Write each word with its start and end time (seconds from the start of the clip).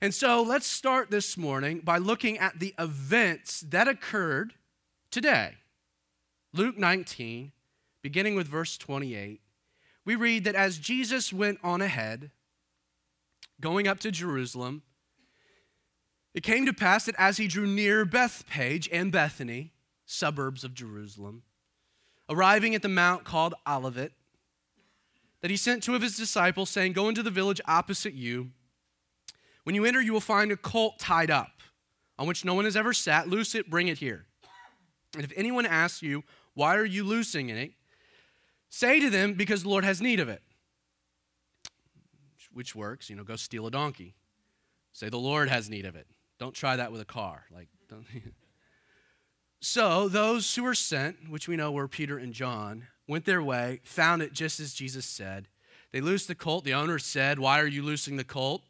And 0.00 0.14
so 0.14 0.42
let's 0.42 0.66
start 0.66 1.10
this 1.10 1.36
morning 1.36 1.80
by 1.80 1.98
looking 1.98 2.38
at 2.38 2.60
the 2.60 2.72
events 2.78 3.60
that 3.68 3.88
occurred 3.88 4.54
today. 5.10 5.54
Luke 6.52 6.78
19, 6.78 7.50
beginning 8.00 8.36
with 8.36 8.46
verse 8.46 8.78
28, 8.78 9.40
we 10.04 10.14
read 10.14 10.44
that 10.44 10.54
as 10.54 10.78
Jesus 10.78 11.32
went 11.32 11.58
on 11.64 11.82
ahead, 11.82 12.30
going 13.60 13.88
up 13.88 13.98
to 14.00 14.12
Jerusalem, 14.12 14.82
it 16.32 16.44
came 16.44 16.64
to 16.66 16.72
pass 16.72 17.06
that 17.06 17.16
as 17.18 17.38
he 17.38 17.48
drew 17.48 17.66
near 17.66 18.04
Bethphage 18.04 18.88
and 18.92 19.10
Bethany, 19.10 19.72
suburbs 20.06 20.62
of 20.62 20.74
Jerusalem, 20.74 21.42
arriving 22.30 22.74
at 22.76 22.82
the 22.82 22.88
mount 22.88 23.24
called 23.24 23.54
Olivet, 23.68 24.12
that 25.40 25.50
he 25.50 25.56
sent 25.56 25.82
two 25.82 25.96
of 25.96 26.02
his 26.02 26.16
disciples, 26.16 26.70
saying, 26.70 26.92
Go 26.92 27.08
into 27.08 27.22
the 27.22 27.30
village 27.30 27.60
opposite 27.66 28.14
you. 28.14 28.52
When 29.68 29.74
you 29.74 29.84
enter, 29.84 30.00
you 30.00 30.14
will 30.14 30.20
find 30.22 30.50
a 30.50 30.56
colt 30.56 30.98
tied 30.98 31.30
up, 31.30 31.60
on 32.18 32.26
which 32.26 32.42
no 32.42 32.54
one 32.54 32.64
has 32.64 32.74
ever 32.74 32.94
sat. 32.94 33.28
Loose 33.28 33.54
it, 33.54 33.68
bring 33.68 33.88
it 33.88 33.98
here. 33.98 34.24
And 35.14 35.22
if 35.22 35.30
anyone 35.36 35.66
asks 35.66 36.02
you, 36.02 36.24
Why 36.54 36.74
are 36.76 36.86
you 36.86 37.04
loosing 37.04 37.50
it? 37.50 37.72
say 38.70 38.98
to 38.98 39.10
them, 39.10 39.34
Because 39.34 39.64
the 39.64 39.68
Lord 39.68 39.84
has 39.84 40.00
need 40.00 40.20
of 40.20 40.30
it. 40.30 40.40
Which 42.50 42.74
works, 42.74 43.10
you 43.10 43.16
know, 43.16 43.24
go 43.24 43.36
steal 43.36 43.66
a 43.66 43.70
donkey. 43.70 44.14
Say, 44.94 45.10
The 45.10 45.18
Lord 45.18 45.50
has 45.50 45.68
need 45.68 45.84
of 45.84 45.96
it. 45.96 46.06
Don't 46.38 46.54
try 46.54 46.76
that 46.76 46.90
with 46.90 47.02
a 47.02 47.04
car. 47.04 47.44
Like, 47.54 47.68
don't. 47.90 48.06
so 49.60 50.08
those 50.08 50.54
who 50.54 50.62
were 50.62 50.74
sent, 50.74 51.28
which 51.28 51.46
we 51.46 51.56
know 51.56 51.72
were 51.72 51.88
Peter 51.88 52.16
and 52.16 52.32
John, 52.32 52.86
went 53.06 53.26
their 53.26 53.42
way, 53.42 53.80
found 53.84 54.22
it 54.22 54.32
just 54.32 54.60
as 54.60 54.72
Jesus 54.72 55.04
said. 55.04 55.46
They 55.92 56.00
loosed 56.00 56.26
the 56.26 56.34
colt. 56.34 56.64
The 56.64 56.72
owner 56.72 56.98
said, 56.98 57.38
Why 57.38 57.60
are 57.60 57.66
you 57.66 57.82
loosing 57.82 58.16
the 58.16 58.24
colt? 58.24 58.62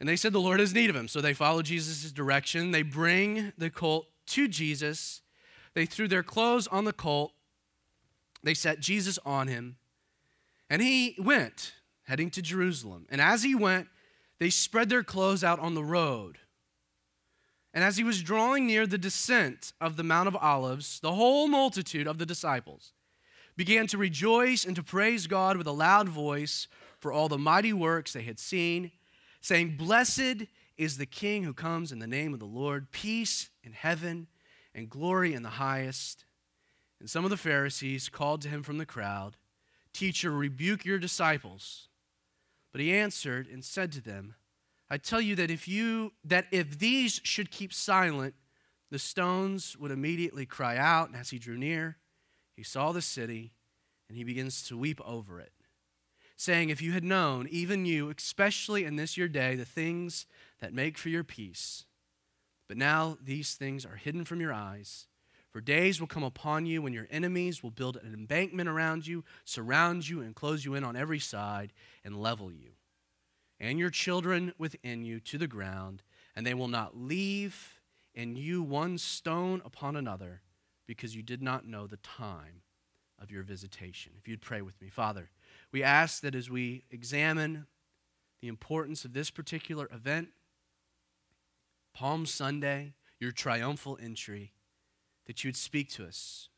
And 0.00 0.08
they 0.08 0.16
said, 0.16 0.32
The 0.32 0.40
Lord 0.40 0.60
has 0.60 0.74
need 0.74 0.90
of 0.90 0.96
him. 0.96 1.08
So 1.08 1.20
they 1.20 1.34
follow 1.34 1.62
Jesus' 1.62 2.12
direction. 2.12 2.70
They 2.70 2.82
bring 2.82 3.52
the 3.58 3.70
colt 3.70 4.06
to 4.28 4.48
Jesus. 4.48 5.22
They 5.74 5.86
threw 5.86 6.08
their 6.08 6.22
clothes 6.22 6.66
on 6.68 6.84
the 6.84 6.92
colt. 6.92 7.32
They 8.42 8.54
set 8.54 8.80
Jesus 8.80 9.18
on 9.24 9.48
him. 9.48 9.76
And 10.70 10.82
he 10.82 11.16
went, 11.18 11.72
heading 12.04 12.30
to 12.30 12.42
Jerusalem. 12.42 13.06
And 13.10 13.20
as 13.20 13.42
he 13.42 13.54
went, 13.54 13.88
they 14.38 14.50
spread 14.50 14.88
their 14.88 15.02
clothes 15.02 15.42
out 15.42 15.58
on 15.58 15.74
the 15.74 15.84
road. 15.84 16.38
And 17.74 17.84
as 17.84 17.96
he 17.96 18.04
was 18.04 18.22
drawing 18.22 18.66
near 18.66 18.86
the 18.86 18.98
descent 18.98 19.72
of 19.80 19.96
the 19.96 20.04
Mount 20.04 20.28
of 20.28 20.36
Olives, 20.36 21.00
the 21.00 21.12
whole 21.12 21.48
multitude 21.48 22.06
of 22.06 22.18
the 22.18 22.26
disciples 22.26 22.92
began 23.56 23.86
to 23.88 23.98
rejoice 23.98 24.64
and 24.64 24.76
to 24.76 24.82
praise 24.82 25.26
God 25.26 25.56
with 25.56 25.66
a 25.66 25.72
loud 25.72 26.08
voice 26.08 26.68
for 26.98 27.12
all 27.12 27.28
the 27.28 27.38
mighty 27.38 27.72
works 27.72 28.12
they 28.12 28.22
had 28.22 28.38
seen, 28.38 28.92
saying, 29.40 29.76
Blessed 29.76 30.46
is 30.76 30.96
the 30.96 31.06
King 31.06 31.44
who 31.44 31.52
comes 31.52 31.92
in 31.92 31.98
the 31.98 32.06
name 32.06 32.32
of 32.32 32.40
the 32.40 32.46
Lord, 32.46 32.90
peace 32.92 33.50
in 33.62 33.72
heaven 33.72 34.28
and 34.74 34.88
glory 34.88 35.34
in 35.34 35.42
the 35.42 35.48
highest. 35.50 36.24
And 37.00 37.08
some 37.08 37.24
of 37.24 37.30
the 37.30 37.36
Pharisees 37.36 38.08
called 38.08 38.42
to 38.42 38.48
him 38.48 38.62
from 38.62 38.78
the 38.78 38.86
crowd, 38.86 39.36
Teacher, 39.92 40.30
rebuke 40.30 40.84
your 40.84 40.98
disciples. 40.98 41.88
But 42.72 42.80
he 42.80 42.94
answered 42.94 43.48
and 43.48 43.64
said 43.64 43.90
to 43.92 44.00
them, 44.00 44.34
I 44.90 44.98
tell 44.98 45.20
you 45.20 45.34
that 45.36 45.50
if 45.50 45.68
you 45.68 46.12
that 46.24 46.46
if 46.50 46.78
these 46.78 47.20
should 47.24 47.50
keep 47.50 47.72
silent, 47.72 48.34
the 48.90 48.98
stones 48.98 49.76
would 49.78 49.90
immediately 49.90 50.46
cry 50.46 50.76
out. 50.76 51.08
And 51.08 51.16
as 51.16 51.30
he 51.30 51.38
drew 51.38 51.58
near, 51.58 51.96
he 52.56 52.62
saw 52.62 52.92
the 52.92 53.02
city, 53.02 53.52
and 54.08 54.16
he 54.16 54.24
begins 54.24 54.62
to 54.68 54.78
weep 54.78 55.00
over 55.04 55.40
it, 55.40 55.52
saying, 56.38 56.70
If 56.70 56.80
you 56.80 56.92
had 56.92 57.04
known, 57.04 57.46
even 57.50 57.84
you, 57.84 58.08
especially 58.16 58.86
in 58.86 58.96
this 58.96 59.18
your 59.18 59.28
day, 59.28 59.54
the 59.54 59.66
things 59.66 60.24
that 60.60 60.72
make 60.72 60.96
for 60.96 61.10
your 61.10 61.24
peace, 61.24 61.84
but 62.66 62.78
now 62.78 63.18
these 63.22 63.54
things 63.54 63.84
are 63.84 63.96
hidden 63.96 64.24
from 64.24 64.40
your 64.40 64.54
eyes. 64.54 65.06
For 65.50 65.60
days 65.60 66.00
will 66.00 66.06
come 66.06 66.22
upon 66.22 66.64
you 66.64 66.80
when 66.80 66.94
your 66.94 67.08
enemies 67.10 67.62
will 67.62 67.70
build 67.70 67.96
an 67.96 68.14
embankment 68.14 68.68
around 68.68 69.06
you, 69.06 69.24
surround 69.44 70.08
you, 70.08 70.20
and 70.20 70.34
close 70.34 70.64
you 70.64 70.74
in 70.74 70.84
on 70.84 70.96
every 70.96 71.18
side, 71.18 71.74
and 72.02 72.16
level 72.16 72.50
you 72.50 72.72
and 73.60 73.78
your 73.78 73.90
children 73.90 74.52
within 74.58 75.04
you 75.04 75.20
to 75.20 75.38
the 75.38 75.46
ground, 75.46 76.02
and 76.36 76.46
they 76.46 76.54
will 76.54 76.68
not 76.68 76.96
leave 76.96 77.80
in 78.14 78.36
you 78.36 78.62
one 78.62 78.98
stone 78.98 79.60
upon 79.64 79.96
another, 79.96 80.42
because 80.86 81.14
you 81.14 81.22
did 81.22 81.42
not 81.42 81.66
know 81.66 81.86
the 81.86 81.98
time 81.98 82.62
of 83.20 83.30
your 83.30 83.42
visitation. 83.42 84.12
If 84.18 84.28
you'd 84.28 84.40
pray 84.40 84.62
with 84.62 84.80
me, 84.80 84.88
Father, 84.88 85.30
we 85.72 85.82
ask 85.82 86.22
that 86.22 86.34
as 86.34 86.50
we 86.50 86.84
examine 86.90 87.66
the 88.40 88.48
importance 88.48 89.04
of 89.04 89.12
this 89.12 89.30
particular 89.30 89.88
event, 89.92 90.28
Palm 91.94 92.26
Sunday, 92.26 92.94
your 93.18 93.32
triumphal 93.32 93.98
entry, 94.00 94.52
that 95.26 95.42
you 95.42 95.48
would 95.48 95.56
speak 95.56 95.90
to 95.90 96.06
us 96.06 96.48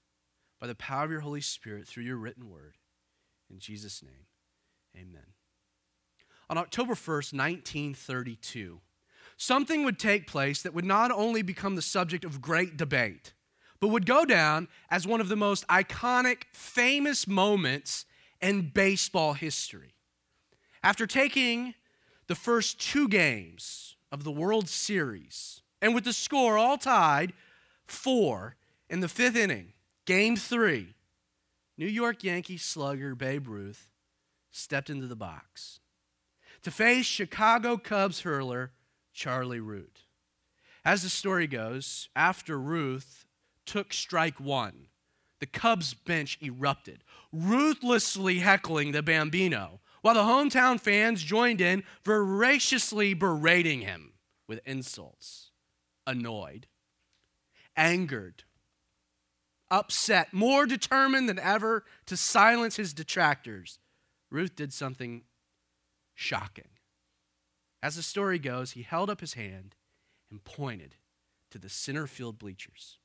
by 0.60 0.66
the 0.66 0.74
power 0.74 1.04
of 1.04 1.10
your 1.10 1.20
Holy 1.20 1.40
Spirit 1.40 1.88
through 1.88 2.04
your 2.04 2.16
written 2.16 2.50
word. 2.50 2.76
In 3.50 3.58
Jesus' 3.58 4.02
name, 4.02 4.26
amen 4.96 5.34
on 6.50 6.58
October 6.58 6.94
1st, 6.94 7.32
1932, 7.32 8.80
something 9.36 9.84
would 9.84 10.00
take 10.00 10.26
place 10.26 10.62
that 10.62 10.74
would 10.74 10.84
not 10.84 11.12
only 11.12 11.42
become 11.42 11.76
the 11.76 11.82
subject 11.82 12.24
of 12.24 12.42
great 12.42 12.76
debate, 12.76 13.32
but 13.80 13.88
would 13.88 14.04
go 14.04 14.24
down 14.24 14.66
as 14.90 15.06
one 15.06 15.20
of 15.20 15.28
the 15.28 15.36
most 15.36 15.66
iconic, 15.68 16.42
famous 16.52 17.28
moments 17.28 18.04
in 18.40 18.70
baseball 18.70 19.34
history. 19.34 19.94
After 20.82 21.06
taking 21.06 21.74
the 22.26 22.34
first 22.34 22.80
two 22.80 23.08
games 23.08 23.96
of 24.10 24.24
the 24.24 24.32
World 24.32 24.68
Series, 24.68 25.62
and 25.82 25.94
with 25.94 26.04
the 26.04 26.12
score 26.12 26.56
all 26.58 26.78
tied, 26.78 27.32
four 27.86 28.56
in 28.88 29.00
the 29.00 29.08
fifth 29.08 29.36
inning, 29.36 29.72
game 30.06 30.36
three, 30.36 30.94
New 31.76 31.86
York 31.86 32.22
Yankees 32.24 32.62
slugger 32.62 33.14
Babe 33.14 33.48
Ruth 33.48 33.90
stepped 34.50 34.90
into 34.90 35.06
the 35.06 35.16
box 35.16 35.80
to 36.62 36.70
face 36.70 37.06
Chicago 37.06 37.76
Cubs 37.76 38.20
hurler 38.20 38.72
Charlie 39.12 39.60
Root. 39.60 40.00
As 40.84 41.02
the 41.02 41.08
story 41.08 41.46
goes, 41.46 42.08
after 42.14 42.58
Ruth 42.58 43.26
took 43.66 43.92
strike 43.92 44.40
one, 44.40 44.86
the 45.40 45.46
Cubs 45.46 45.94
bench 45.94 46.38
erupted, 46.42 47.02
ruthlessly 47.32 48.38
heckling 48.38 48.92
the 48.92 49.02
Bambino, 49.02 49.80
while 50.02 50.14
the 50.14 50.20
hometown 50.20 50.78
fans 50.80 51.22
joined 51.22 51.60
in, 51.60 51.82
voraciously 52.04 53.14
berating 53.14 53.80
him 53.80 54.12
with 54.46 54.60
insults. 54.64 55.50
Annoyed, 56.06 56.66
angered, 57.76 58.44
upset, 59.70 60.32
more 60.32 60.66
determined 60.66 61.28
than 61.28 61.38
ever 61.38 61.84
to 62.06 62.16
silence 62.16 62.76
his 62.76 62.92
detractors, 62.92 63.78
Ruth 64.30 64.56
did 64.56 64.72
something 64.72 65.22
shocking. 66.14 66.68
As 67.82 67.96
the 67.96 68.02
story 68.02 68.38
goes, 68.38 68.72
he 68.72 68.82
held 68.82 69.08
up 69.08 69.20
his 69.20 69.34
hand 69.34 69.74
and 70.30 70.44
pointed 70.44 70.96
to 71.50 71.58
the 71.58 71.68
center 71.68 72.06
field 72.06 72.38
bleachers. 72.38 72.98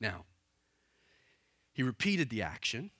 Now, 0.00 0.24
he 1.72 1.82
repeated 1.82 2.30
the 2.30 2.42
action. 2.42 2.90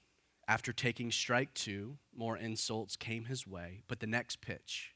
After 0.49 0.73
taking 0.73 1.11
strike 1.13 1.55
two, 1.55 1.99
more 2.15 2.37
insults 2.37 2.97
came 2.97 3.27
his 3.27 3.47
way, 3.47 3.83
but 3.87 4.01
the 4.01 4.07
next 4.07 4.41
pitch. 4.41 4.95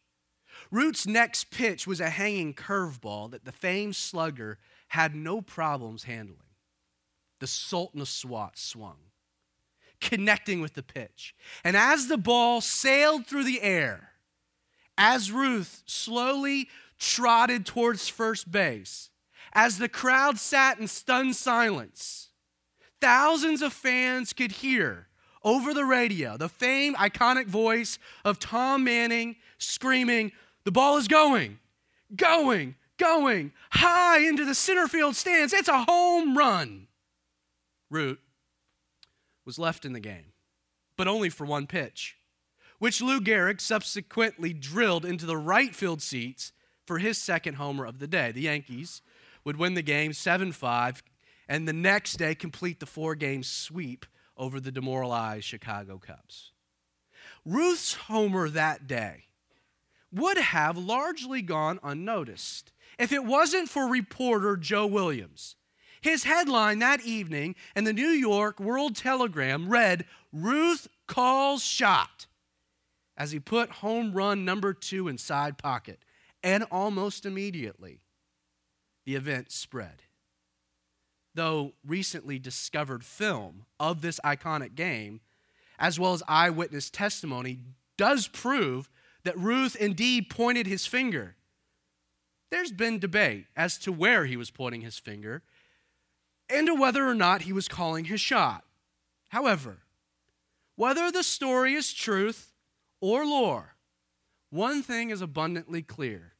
Root's 0.71 1.07
next 1.07 1.51
pitch 1.51 1.87
was 1.87 2.01
a 2.01 2.11
hanging 2.11 2.55
curveball 2.55 3.31
that 3.31 3.45
the 3.45 3.53
famed 3.53 3.97
slugger 3.97 4.59
had 4.89 5.15
no 5.15 5.41
problems 5.41 6.05
handling. 6.05 6.41
The 7.39 7.47
Sultan 7.47 8.01
of 8.01 8.09
Swat 8.09 8.59
swung 8.59 8.97
connecting 10.01 10.61
with 10.61 10.75
the 10.75 10.83
pitch. 10.83 11.35
And 11.65 11.77
as 11.77 12.09
the 12.09 12.19
ball 12.19 12.61
sailed 12.61 13.27
through 13.27 13.45
the 13.45 13.63
air, 13.63 14.11
as 14.99 15.33
Ruth 15.33 15.83
slowly 15.87 16.69
trotted 16.99 17.67
towards 17.67 18.09
first 18.09 18.51
base, 18.51 19.11
as 19.53 19.79
the 19.79 19.89
crowd 19.89 20.39
sat 20.39 20.79
in 20.79 20.89
stunned 20.89 21.37
silence, 21.37 22.26
thousands 23.01 23.63
of 23.63 23.73
fans 23.73 24.33
could 24.33 24.53
hear 24.53 25.09
over 25.43 25.73
the 25.73 25.85
radio 25.85 26.37
the 26.37 26.49
famed 26.49 26.97
iconic 26.97 27.47
voice 27.47 27.99
of 28.25 28.39
Tom 28.39 28.85
Manning 28.85 29.37
screaming, 29.59 30.33
The 30.65 30.73
ball 30.73 30.97
is 30.97 31.09
going, 31.09 31.59
going, 32.15 32.75
going, 32.99 33.53
high 33.71 34.19
into 34.19 34.45
the 34.45 34.55
center 34.55 34.89
field 34.89 35.17
stands. 35.17 35.53
It's 35.53 35.69
a 35.69 35.85
home 35.85 36.37
run. 36.37 36.89
Root 37.91 38.19
was 39.45 39.59
left 39.59 39.85
in 39.85 39.93
the 39.93 40.01
game, 40.01 40.33
but 40.97 41.07
only 41.07 41.29
for 41.29 41.47
one 41.47 41.67
pitch, 41.67 42.17
which 42.79 43.01
Lou 43.01 43.21
Gehrig 43.21 43.61
subsequently 43.61 44.53
drilled 44.53 45.05
into 45.05 45.25
the 45.25 45.37
right 45.37 45.75
field 45.75 46.03
seats 46.03 46.53
for 46.87 46.99
his 46.99 47.19
second 47.19 47.55
homer 47.55 47.85
of 47.85 48.01
the 48.01 48.09
day. 48.09 48.33
The 48.33 48.43
Yankees 48.43 49.03
would 49.45 49.57
win 49.57 49.75
the 49.75 49.83
game 49.83 50.13
7 50.13 50.51
5 50.51 51.03
and 51.49 51.67
the 51.67 51.73
next 51.73 52.15
day 52.15 52.35
complete 52.35 52.81
the 52.81 52.87
four 52.87 53.15
game 53.15 53.43
sweep 53.43 54.07
over 54.37 54.61
the 54.61 54.73
demoralized 54.73 55.45
Chicago 55.45 55.99
Cubs. 55.99 56.53
Ruth's 57.45 57.95
homer 57.95 58.49
that 58.49 58.87
day 58.87 59.25
would 60.13 60.39
have 60.39 60.77
largely 60.77 61.43
gone 61.43 61.79
unnoticed 61.83 62.73
if 62.99 63.13
it 63.13 63.25
wasn't 63.25 63.69
for 63.69 63.89
reporter 63.89 64.57
Joe 64.57 64.87
Williams. 64.87 65.57
His 66.01 66.25
headline 66.25 66.79
that 66.81 67.01
evening 67.03 67.57
in 67.75 67.85
the 67.85 67.93
New 67.93 68.09
York 68.09 68.61
World 68.61 68.95
Telegram 68.95 69.69
read, 69.69 70.05
Ruth 70.33 70.89
calls 71.07 71.63
shot, 71.65 72.27
as 73.17 73.33
he 73.33 73.41
put 73.41 73.71
home 73.71 74.13
run 74.13 74.45
number 74.45 74.73
two 74.73 75.09
in 75.09 75.19
side 75.19 75.59
pocket. 75.59 76.01
And 76.43 76.65
almost 76.71 77.27
immediately, 77.27 78.03
the 79.05 79.17
event 79.17 79.51
spread. 79.51 80.03
Though 81.37 81.75
recently 81.87 82.39
discovered 82.39 83.05
film 83.05 83.67
of 83.79 84.01
this 84.01 84.19
iconic 84.25 84.75
game, 84.75 85.21
as 85.79 86.01
well 86.01 86.15
as 86.15 86.23
eyewitness 86.27 86.89
testimony, 86.89 87.61
does 87.99 88.27
prove 88.27 88.89
that 89.25 89.39
Ruth 89.39 89.77
indeed 89.77 90.31
pointed 90.31 90.67
his 90.67 90.87
finger. 90.87 91.37
There's 92.51 92.73
been 92.73 92.99
debate 92.99 93.49
as 93.55 93.77
to 93.81 93.93
where 93.93 94.25
he 94.25 94.39
was 94.39 94.51
pointing 94.51 94.81
his 94.81 94.99
finger 94.99 95.43
and 96.49 96.69
to 96.69 96.75
whether 96.75 97.07
or 97.07 97.15
not 97.15 97.43
he 97.43 97.53
was 97.53 97.69
calling 97.69 98.07
his 98.07 98.21
shot. 98.23 98.65
However, 99.29 99.83
whether 100.75 101.13
the 101.13 101.23
story 101.23 101.75
is 101.75 101.93
truth 101.93 102.55
or 103.03 103.27
lore, 103.27 103.77
one 104.49 104.83
thing 104.83 105.11
is 105.11 105.21
abundantly 105.21 105.83
clear. 105.83 106.33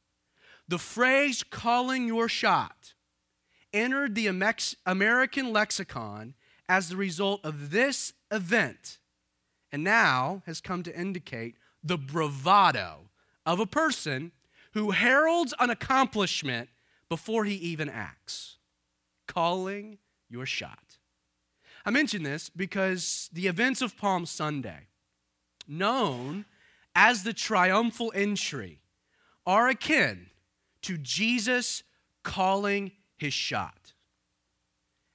The 0.67 0.79
phrase 0.79 1.43
calling 1.43 2.07
your 2.07 2.27
shot 2.27 2.95
entered 3.73 4.15
the 4.15 4.27
American 4.85 5.51
lexicon 5.51 6.33
as 6.69 6.89
the 6.89 6.97
result 6.97 7.43
of 7.43 7.71
this 7.71 8.13
event 8.31 8.97
and 9.71 9.83
now 9.83 10.43
has 10.45 10.61
come 10.61 10.83
to 10.83 10.99
indicate 10.99 11.55
the 11.83 11.97
bravado 11.97 13.09
of 13.45 13.59
a 13.59 13.65
person 13.65 14.31
who 14.73 14.91
heralds 14.91 15.53
an 15.59 15.69
accomplishment 15.69 16.69
before 17.09 17.45
he 17.45 17.55
even 17.55 17.89
acts. 17.89 18.57
Calling 19.27 19.97
your 20.29 20.45
shot. 20.45 20.97
I 21.85 21.91
mention 21.91 22.23
this 22.23 22.49
because 22.49 23.29
the 23.31 23.47
events 23.47 23.81
of 23.81 23.97
Palm 23.97 24.25
Sunday, 24.25 24.87
known 25.67 26.45
as 26.95 27.23
the 27.23 27.33
triumphal 27.33 28.11
entry, 28.13 28.81
are 29.45 29.69
akin 29.69 30.27
to 30.81 30.97
Jesus 30.97 31.83
calling 32.23 32.91
his 33.17 33.33
shot. 33.33 33.93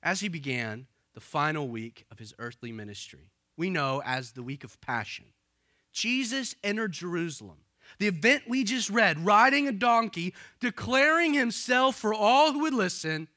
As 0.02 0.20
he 0.20 0.28
began 0.28 0.86
the 1.14 1.20
final 1.20 1.68
week 1.68 2.04
of 2.10 2.18
his 2.18 2.34
earthly 2.38 2.72
ministry, 2.72 3.30
we 3.56 3.70
know 3.70 4.02
as 4.04 4.32
the 4.32 4.42
week 4.42 4.64
of 4.64 4.80
Passion. 4.80 5.26
Jesus 5.92 6.56
entered 6.64 6.92
Jerusalem, 6.92 7.58
the 7.98 8.08
event 8.08 8.44
we 8.48 8.64
just 8.64 8.90
read, 8.90 9.24
riding 9.24 9.68
a 9.68 9.72
donkey, 9.72 10.34
declaring 10.60 11.34
himself 11.34 11.96
for 11.96 12.14
all 12.14 12.52
who 12.52 12.60
would 12.60 12.74
listen 12.74 13.28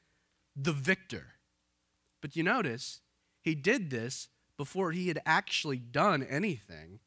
the 0.56 0.72
victor. 0.72 1.26
But 2.22 2.34
you 2.34 2.42
notice, 2.42 3.00
he 3.42 3.54
did 3.54 3.90
this 3.90 4.28
before 4.56 4.92
he 4.92 5.08
had 5.08 5.20
actually 5.26 5.78
done 5.78 6.22
anything 6.22 7.00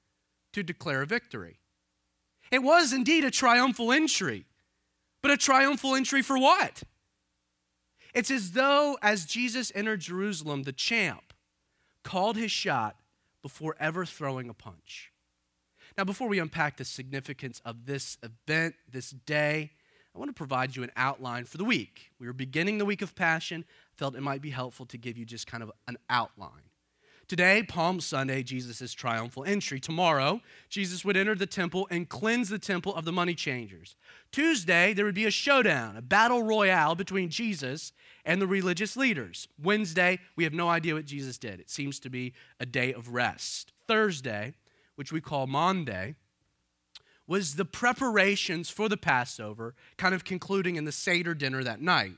to 0.54 0.64
declare 0.64 1.02
a 1.02 1.08
victory. 1.08 1.60
It 2.52 2.64
was 2.64 2.94
indeed 2.94 3.24
a 3.24 3.32
triumphal 3.32 3.92
entry, 3.92 4.46
but 5.22 5.32
a 5.32 5.38
triumphal 5.38 5.96
entry 5.96 6.22
for 6.22 6.38
what? 6.38 6.84
It's 8.14 8.32
as 8.32 8.52
though, 8.52 8.98
as 9.02 9.26
Jesus 9.26 9.72
entered 9.76 10.02
Jerusalem, 10.02 10.64
the 10.64 10.74
champ 10.74 11.34
called 12.04 12.38
his 12.38 12.52
shot 12.52 12.98
before 13.42 13.76
ever 13.80 14.06
throwing 14.06 14.50
a 14.50 14.54
punch. 14.54 15.12
Now, 15.98 16.04
before 16.04 16.28
we 16.28 16.40
unpack 16.40 16.78
the 16.78 16.86
significance 16.86 17.62
of 17.66 17.86
this 17.86 18.18
event, 18.24 18.76
this 18.90 19.12
day, 19.12 19.72
I 20.16 20.20
want 20.20 20.30
to 20.30 20.34
provide 20.34 20.76
you 20.76 20.84
an 20.84 20.92
outline 20.96 21.46
for 21.46 21.58
the 21.58 21.64
week. 21.64 22.12
We 22.20 22.28
are 22.28 22.34
beginning 22.34 22.78
the 22.78 22.86
week 22.86 23.02
of 23.02 23.16
Passion. 23.16 23.66
Felt 23.94 24.16
it 24.16 24.22
might 24.22 24.42
be 24.42 24.50
helpful 24.50 24.86
to 24.88 24.98
give 24.98 25.18
you 25.18 25.26
just 25.26 25.46
kind 25.46 25.62
of 25.62 25.72
an 25.88 25.98
outline. 26.10 26.69
Today, 27.30 27.62
Palm 27.62 28.02
Sunday, 28.02 28.42
Jesus' 28.42 28.92
triumphal 28.92 29.46
entry. 29.46 29.80
Tomorrow, 29.80 30.42
Jesus 30.68 31.06
would 31.06 31.16
enter 31.16 31.36
the 31.36 31.46
temple 31.46 31.88
and 31.92 32.10
cleanse 32.10 32.50
the 32.50 32.58
temple 32.58 32.96
of 32.96 33.06
the 33.06 33.12
money 33.12 33.36
changers. 33.36 33.96
Tuesday, 34.32 34.94
there 34.94 35.06
would 35.06 35.14
be 35.14 35.28
a 35.28 35.32
showdown, 35.32 35.96
a 35.96 36.02
battle 36.02 36.42
royale 36.42 36.96
between 36.96 37.30
Jesus 37.30 37.94
and 38.26 38.42
the 38.42 38.48
religious 38.48 38.98
leaders. 38.98 39.48
Wednesday, 39.62 40.18
we 40.36 40.44
have 40.44 40.54
no 40.54 40.70
idea 40.70 40.96
what 40.96 41.06
Jesus 41.06 41.38
did. 41.38 41.60
It 41.60 41.70
seems 41.70 42.00
to 42.00 42.10
be 42.10 42.34
a 42.60 42.66
day 42.66 42.94
of 42.94 43.10
rest. 43.10 43.74
Thursday, 43.88 44.56
which 44.96 45.12
we 45.12 45.22
call 45.22 45.46
Monday, 45.46 46.16
was 47.28 47.58
the 47.58 47.66
preparations 47.66 48.72
for 48.72 48.90
the 48.90 48.98
Passover, 48.98 49.76
kind 49.98 50.16
of 50.16 50.26
concluding 50.26 50.78
in 50.78 50.86
the 50.86 50.92
Seder 50.92 51.36
dinner 51.36 51.64
that 51.64 51.80
night. 51.80 52.18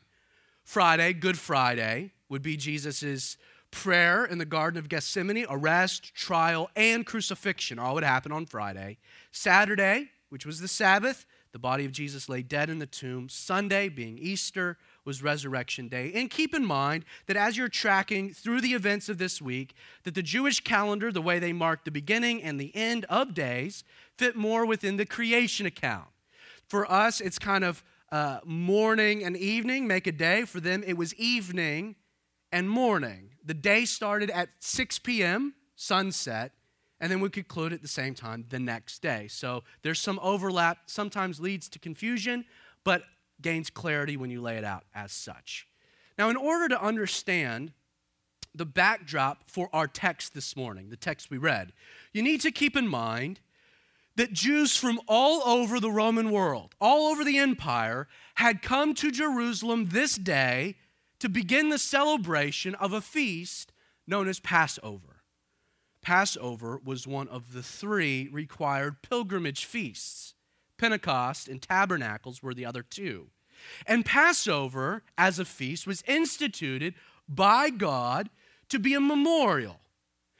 Friday, 0.63 1.11
Good 1.11 1.37
Friday, 1.37 2.13
would 2.29 2.41
be 2.41 2.55
Jesus' 2.55 3.35
prayer 3.71 4.25
in 4.25 4.37
the 4.37 4.45
Garden 4.45 4.77
of 4.77 4.89
Gethsemane, 4.89 5.45
arrest, 5.49 6.13
trial, 6.13 6.69
and 6.75 7.05
crucifixion. 7.05 7.79
All 7.79 7.95
would 7.95 8.03
happen 8.03 8.31
on 8.31 8.45
Friday. 8.45 8.97
Saturday, 9.31 10.09
which 10.29 10.45
was 10.45 10.59
the 10.59 10.67
Sabbath, 10.67 11.25
the 11.51 11.59
body 11.59 11.83
of 11.83 11.91
Jesus 11.91 12.29
lay 12.29 12.41
dead 12.41 12.69
in 12.69 12.79
the 12.79 12.85
tomb. 12.85 13.27
Sunday, 13.27 13.89
being 13.89 14.17
Easter, 14.17 14.77
was 15.03 15.21
resurrection 15.21 15.89
day. 15.89 16.11
And 16.15 16.29
keep 16.29 16.53
in 16.53 16.65
mind 16.65 17.03
that 17.25 17.35
as 17.35 17.57
you're 17.57 17.67
tracking 17.67 18.33
through 18.33 18.61
the 18.61 18.73
events 18.73 19.09
of 19.09 19.17
this 19.17 19.41
week, 19.41 19.73
that 20.03 20.15
the 20.15 20.23
Jewish 20.23 20.61
calendar, 20.61 21.11
the 21.11 21.21
way 21.21 21.39
they 21.39 21.51
mark 21.51 21.83
the 21.83 21.91
beginning 21.91 22.41
and 22.41 22.59
the 22.59 22.73
end 22.75 23.05
of 23.09 23.33
days, 23.33 23.83
fit 24.17 24.35
more 24.35 24.65
within 24.65 24.95
the 24.95 25.05
creation 25.05 25.65
account. 25.65 26.07
For 26.69 26.89
us, 26.89 27.19
it's 27.19 27.39
kind 27.39 27.65
of 27.65 27.83
uh, 28.11 28.39
morning 28.45 29.23
and 29.23 29.35
evening, 29.35 29.87
make 29.87 30.07
a 30.07 30.11
day. 30.11 30.45
For 30.45 30.61
them, 30.61 30.83
it 30.85 30.95
was 30.95 31.13
evening 31.15 31.95
and 32.51 32.69
morning. 32.69 33.31
The 33.43 33.53
day 33.53 33.85
started 33.85 34.29
at 34.29 34.49
6 34.59 34.99
p.m., 34.99 35.55
sunset, 35.75 36.51
and 36.99 37.11
then 37.11 37.19
we 37.19 37.29
conclude 37.29 37.73
at 37.73 37.81
the 37.81 37.87
same 37.87 38.13
time 38.13 38.45
the 38.49 38.59
next 38.59 39.01
day. 39.01 39.27
So 39.27 39.63
there's 39.81 39.99
some 39.99 40.19
overlap, 40.21 40.77
sometimes 40.85 41.39
leads 41.39 41.67
to 41.69 41.79
confusion, 41.79 42.45
but 42.83 43.03
gains 43.41 43.69
clarity 43.69 44.17
when 44.17 44.29
you 44.29 44.41
lay 44.41 44.57
it 44.57 44.63
out 44.63 44.83
as 44.93 45.11
such. 45.11 45.67
Now, 46.17 46.29
in 46.29 46.37
order 46.37 46.69
to 46.69 46.81
understand 46.81 47.73
the 48.53 48.65
backdrop 48.65 49.49
for 49.49 49.69
our 49.73 49.87
text 49.87 50.33
this 50.33 50.55
morning, 50.55 50.89
the 50.89 50.97
text 50.97 51.31
we 51.31 51.37
read, 51.37 51.73
you 52.13 52.21
need 52.21 52.41
to 52.41 52.51
keep 52.51 52.75
in 52.75 52.87
mind 52.87 53.39
that 54.17 54.33
Jews 54.33 54.75
from 54.77 54.99
all 55.07 55.41
over 55.47 55.79
the 55.79 55.91
Roman 55.91 56.31
world, 56.31 56.75
all 56.79 57.11
over 57.11 57.23
the 57.23 57.37
empire, 57.37 58.07
had 58.35 58.61
come 58.61 58.93
to 58.95 59.09
Jerusalem 59.09 59.87
this 59.89 60.15
day 60.15 60.75
to 61.21 61.29
begin 61.29 61.69
the 61.69 61.77
celebration 61.77 62.75
of 62.75 62.93
a 62.93 63.01
feast 63.01 63.71
known 64.07 64.27
as 64.27 64.39
Passover. 64.39 65.21
Passover 66.01 66.81
was 66.83 67.05
one 67.05 67.27
of 67.27 67.53
the 67.53 67.61
three 67.61 68.27
required 68.31 69.03
pilgrimage 69.03 69.65
feasts. 69.65 70.33
Pentecost 70.77 71.47
and 71.47 71.61
Tabernacles 71.61 72.41
were 72.41 72.55
the 72.55 72.65
other 72.65 72.81
two. 72.81 73.27
And 73.85 74.03
Passover, 74.03 75.03
as 75.15 75.37
a 75.37 75.45
feast, 75.45 75.85
was 75.85 76.03
instituted 76.07 76.95
by 77.29 77.69
God 77.69 78.31
to 78.69 78.79
be 78.79 78.95
a 78.95 78.99
memorial 78.99 79.79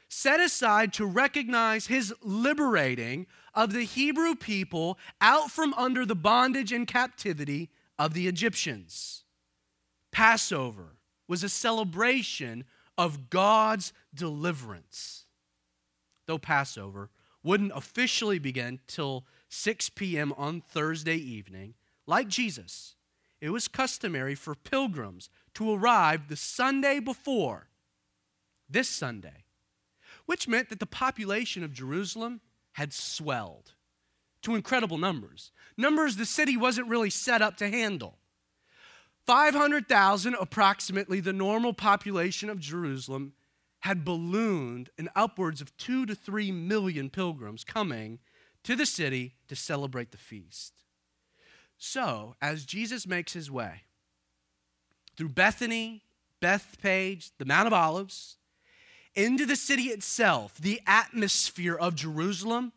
set 0.09 0.41
aside 0.41 0.91
to 0.91 1.05
recognize 1.05 1.87
his 1.87 2.13
liberating 2.21 3.25
of 3.53 3.71
the 3.71 3.83
Hebrew 3.83 4.35
people 4.35 4.97
out 5.21 5.51
from 5.51 5.73
under 5.75 6.05
the 6.05 6.15
bondage 6.15 6.73
and 6.73 6.85
captivity 6.85 7.69
of 7.97 8.13
the 8.13 8.27
Egyptians. 8.27 9.20
Passover 10.11 10.97
was 11.27 11.43
a 11.43 11.49
celebration 11.49 12.65
of 12.97 13.29
God's 13.29 13.93
deliverance. 14.13 15.25
Though 16.27 16.37
Passover 16.37 17.09
wouldn't 17.43 17.71
officially 17.73 18.37
begin 18.37 18.79
till 18.87 19.25
6 19.49 19.89
p.m. 19.91 20.33
on 20.37 20.61
Thursday 20.61 21.15
evening, 21.15 21.73
like 22.05 22.27
Jesus, 22.27 22.95
it 23.39 23.49
was 23.49 23.67
customary 23.67 24.35
for 24.35 24.53
pilgrims 24.53 25.29
to 25.55 25.73
arrive 25.73 26.27
the 26.27 26.35
Sunday 26.35 26.99
before, 26.99 27.67
this 28.69 28.87
Sunday, 28.87 29.45
which 30.25 30.47
meant 30.47 30.69
that 30.69 30.79
the 30.79 30.85
population 30.85 31.63
of 31.63 31.73
Jerusalem 31.73 32.41
had 32.73 32.93
swelled 32.93 33.73
to 34.43 34.55
incredible 34.55 34.97
numbers. 34.97 35.51
Numbers 35.77 36.15
the 36.15 36.25
city 36.25 36.55
wasn't 36.55 36.87
really 36.87 37.09
set 37.09 37.41
up 37.41 37.57
to 37.57 37.69
handle. 37.69 38.17
500,000, 39.31 40.35
approximately 40.41 41.21
the 41.21 41.31
normal 41.31 41.71
population 41.71 42.49
of 42.49 42.59
Jerusalem, 42.59 43.31
had 43.79 44.03
ballooned 44.03 44.89
in 44.97 45.07
upwards 45.15 45.61
of 45.61 45.75
two 45.77 46.05
to 46.05 46.13
three 46.13 46.51
million 46.51 47.09
pilgrims 47.09 47.63
coming 47.63 48.19
to 48.65 48.75
the 48.75 48.85
city 48.85 49.35
to 49.47 49.55
celebrate 49.55 50.11
the 50.11 50.17
feast. 50.17 50.73
So, 51.77 52.35
as 52.41 52.65
Jesus 52.65 53.07
makes 53.07 53.31
his 53.31 53.49
way 53.49 53.83
through 55.15 55.29
Bethany, 55.29 56.03
Bethphage, 56.41 57.31
the 57.37 57.45
Mount 57.45 57.67
of 57.67 57.73
Olives, 57.73 58.35
into 59.15 59.45
the 59.45 59.55
city 59.55 59.83
itself, 59.83 60.55
the 60.57 60.81
atmosphere 60.85 61.75
of 61.75 61.95
Jerusalem 61.95 62.73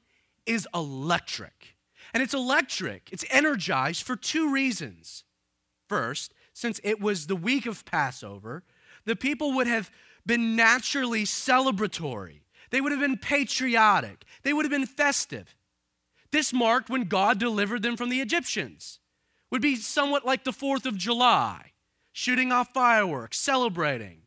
is 0.46 0.68
electric 0.72 1.74
And 2.12 2.22
it's 2.22 2.32
electric, 2.32 3.08
it's 3.10 3.24
energized 3.28 4.04
for 4.04 4.14
two 4.14 4.52
reasons. 4.52 5.24
First, 5.88 6.32
since 6.54 6.80
it 6.82 7.00
was 7.00 7.26
the 7.26 7.36
week 7.36 7.66
of 7.66 7.84
Passover, 7.84 8.62
the 9.04 9.16
people 9.16 9.52
would 9.52 9.66
have 9.66 9.90
been 10.24 10.56
naturally 10.56 11.24
celebratory. 11.24 12.40
They 12.70 12.80
would 12.80 12.92
have 12.92 13.00
been 13.00 13.18
patriotic. 13.18 14.24
They 14.42 14.52
would 14.52 14.64
have 14.64 14.70
been 14.70 14.86
festive. 14.86 15.54
This 16.30 16.52
marked 16.52 16.88
when 16.88 17.04
God 17.04 17.38
delivered 17.38 17.82
them 17.82 17.96
from 17.96 18.08
the 18.08 18.20
Egyptians. 18.20 19.00
Would 19.50 19.62
be 19.62 19.76
somewhat 19.76 20.24
like 20.24 20.44
the 20.44 20.52
4th 20.52 20.86
of 20.86 20.96
July, 20.96 21.72
shooting 22.12 22.50
off 22.50 22.72
fireworks, 22.72 23.38
celebrating, 23.38 24.22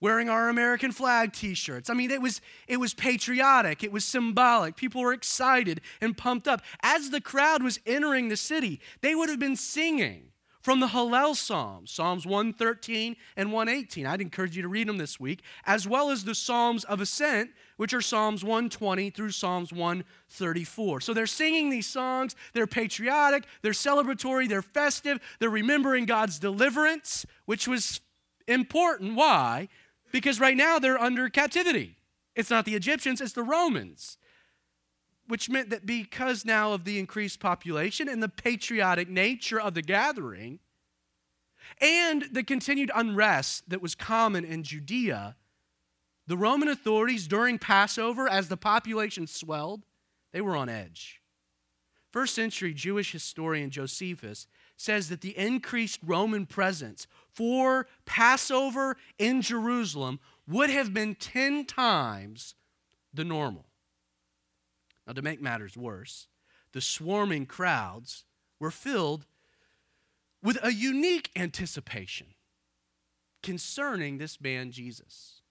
wearing 0.00 0.30
our 0.30 0.48
American 0.48 0.92
flag 0.92 1.32
t-shirts. 1.32 1.90
I 1.90 1.94
mean, 1.94 2.10
it 2.10 2.22
was 2.22 2.40
it 2.68 2.78
was 2.78 2.94
patriotic, 2.94 3.82
it 3.82 3.92
was 3.92 4.04
symbolic. 4.04 4.76
People 4.76 5.02
were 5.02 5.12
excited 5.12 5.80
and 6.00 6.16
pumped 6.16 6.48
up. 6.48 6.62
As 6.82 7.10
the 7.10 7.20
crowd 7.20 7.62
was 7.62 7.80
entering 7.84 8.28
the 8.28 8.36
city, 8.36 8.80
they 9.02 9.14
would 9.14 9.28
have 9.28 9.40
been 9.40 9.56
singing 9.56 10.30
from 10.64 10.80
the 10.80 10.86
Hallel 10.86 11.36
Psalms, 11.36 11.92
Psalms 11.92 12.24
113 12.24 13.16
and 13.36 13.52
118. 13.52 14.06
I'd 14.06 14.22
encourage 14.22 14.56
you 14.56 14.62
to 14.62 14.68
read 14.68 14.88
them 14.88 14.96
this 14.96 15.20
week, 15.20 15.42
as 15.66 15.86
well 15.86 16.10
as 16.10 16.24
the 16.24 16.34
Psalms 16.34 16.84
of 16.84 17.02
Ascent, 17.02 17.50
which 17.76 17.92
are 17.92 18.00
Psalms 18.00 18.42
120 18.42 19.10
through 19.10 19.30
Psalms 19.30 19.74
134. 19.74 21.02
So 21.02 21.12
they're 21.12 21.26
singing 21.26 21.68
these 21.68 21.86
songs, 21.86 22.34
they're 22.54 22.66
patriotic, 22.66 23.44
they're 23.60 23.72
celebratory, 23.72 24.48
they're 24.48 24.62
festive, 24.62 25.20
they're 25.38 25.50
remembering 25.50 26.06
God's 26.06 26.38
deliverance, 26.38 27.26
which 27.44 27.68
was 27.68 28.00
important. 28.48 29.16
Why? 29.16 29.68
Because 30.12 30.40
right 30.40 30.56
now 30.56 30.78
they're 30.78 30.98
under 30.98 31.28
captivity. 31.28 31.98
It's 32.34 32.50
not 32.50 32.64
the 32.64 32.74
Egyptians, 32.74 33.20
it's 33.20 33.34
the 33.34 33.42
Romans 33.42 34.16
which 35.26 35.48
meant 35.48 35.70
that 35.70 35.86
because 35.86 36.44
now 36.44 36.72
of 36.72 36.84
the 36.84 36.98
increased 36.98 37.40
population 37.40 38.08
and 38.08 38.22
the 38.22 38.28
patriotic 38.28 39.08
nature 39.08 39.60
of 39.60 39.74
the 39.74 39.82
gathering, 39.82 40.58
and 41.80 42.26
the 42.30 42.42
continued 42.42 42.90
unrest 42.94 43.68
that 43.70 43.82
was 43.82 43.94
common 43.94 44.44
in 44.44 44.62
Judea, 44.62 45.36
the 46.26 46.36
Roman 46.36 46.68
authorities 46.68 47.26
during 47.26 47.58
Passover, 47.58 48.28
as 48.28 48.48
the 48.48 48.56
population 48.56 49.26
swelled, 49.26 49.84
they 50.32 50.40
were 50.40 50.56
on 50.56 50.68
edge. 50.68 51.20
First 52.10 52.34
century 52.34 52.72
Jewish 52.72 53.12
historian 53.12 53.70
Josephus 53.70 54.46
says 54.76 55.08
that 55.08 55.20
the 55.20 55.36
increased 55.36 56.00
Roman 56.04 56.46
presence 56.46 57.06
for 57.32 57.86
Passover 58.06 58.96
in 59.18 59.42
Jerusalem 59.42 60.20
would 60.46 60.70
have 60.70 60.94
been 60.94 61.14
10 61.14 61.64
times 61.64 62.54
the 63.12 63.24
normal. 63.24 63.66
Now, 65.06 65.12
to 65.12 65.22
make 65.22 65.40
matters 65.40 65.76
worse, 65.76 66.28
the 66.72 66.80
swarming 66.80 67.46
crowds 67.46 68.24
were 68.58 68.70
filled 68.70 69.26
with 70.42 70.58
a 70.62 70.72
unique 70.72 71.30
anticipation 71.36 72.28
concerning 73.42 74.18
this 74.18 74.40
man, 74.40 74.70
Jesus. 74.70 75.42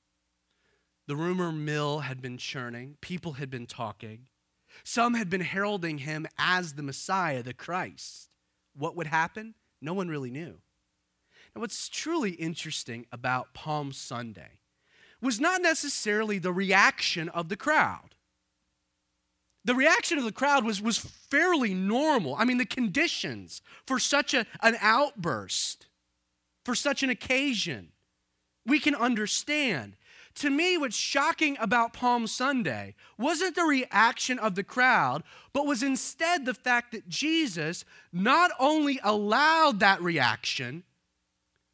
The 1.08 1.16
rumor 1.16 1.52
mill 1.52 2.00
had 2.00 2.22
been 2.22 2.38
churning, 2.38 2.98
people 3.02 3.34
had 3.34 3.50
been 3.50 3.66
talking. 3.66 4.28
Some 4.84 5.14
had 5.14 5.30
been 5.30 5.42
heralding 5.42 6.00
him 6.00 6.26
as 6.38 6.74
the 6.74 6.84
Messiah, 6.84 7.44
the 7.44 7.54
Christ. 7.54 8.30
What 8.76 8.96
would 8.96 9.08
happen? 9.08 9.54
No 9.82 9.94
one 9.94 10.08
really 10.08 10.32
knew. 10.32 10.58
And 11.54 11.62
what's 11.62 11.88
truly 11.90 12.32
interesting 12.32 13.06
about 13.12 13.54
Palm 13.54 13.92
Sunday 13.92 14.60
was 15.22 15.40
not 15.40 15.62
necessarily 15.62 16.40
the 16.40 16.52
reaction 16.52 17.30
of 17.30 17.50
the 17.50 17.56
crowd 17.56 18.16
the 19.66 19.76
reaction 19.76 20.18
of 20.18 20.24
the 20.24 20.32
crowd 20.32 20.66
was, 20.66 20.82
was 20.82 20.98
fairly 20.98 21.74
normal. 21.74 22.36
I 22.36 22.46
mean, 22.46 22.58
the 22.58 22.66
conditions 22.66 23.62
for 23.88 24.00
such 24.00 24.34
a, 24.34 24.46
an 24.62 24.76
outburst, 24.82 25.88
for 26.66 26.76
such 26.76 27.04
an 27.04 27.10
occasion, 27.10 27.92
we 28.66 28.80
can 28.80 28.96
understand. 28.96 29.96
To 30.36 30.50
me, 30.50 30.78
what's 30.78 30.96
shocking 30.96 31.58
about 31.60 31.94
Palm 31.94 32.28
Sunday 32.28 32.96
wasn't 33.18 33.56
the 33.56 33.64
reaction 33.64 34.40
of 34.40 34.56
the 34.56 34.64
crowd, 34.64 35.24
but 35.54 35.68
was 35.68 35.84
instead 35.84 36.46
the 36.46 36.54
fact 36.54 36.92
that 36.92 37.08
Jesus 37.08 37.86
not 38.12 38.52
only 38.60 39.00
allowed 39.04 39.80
that 39.80 40.02
reaction, 40.02 40.84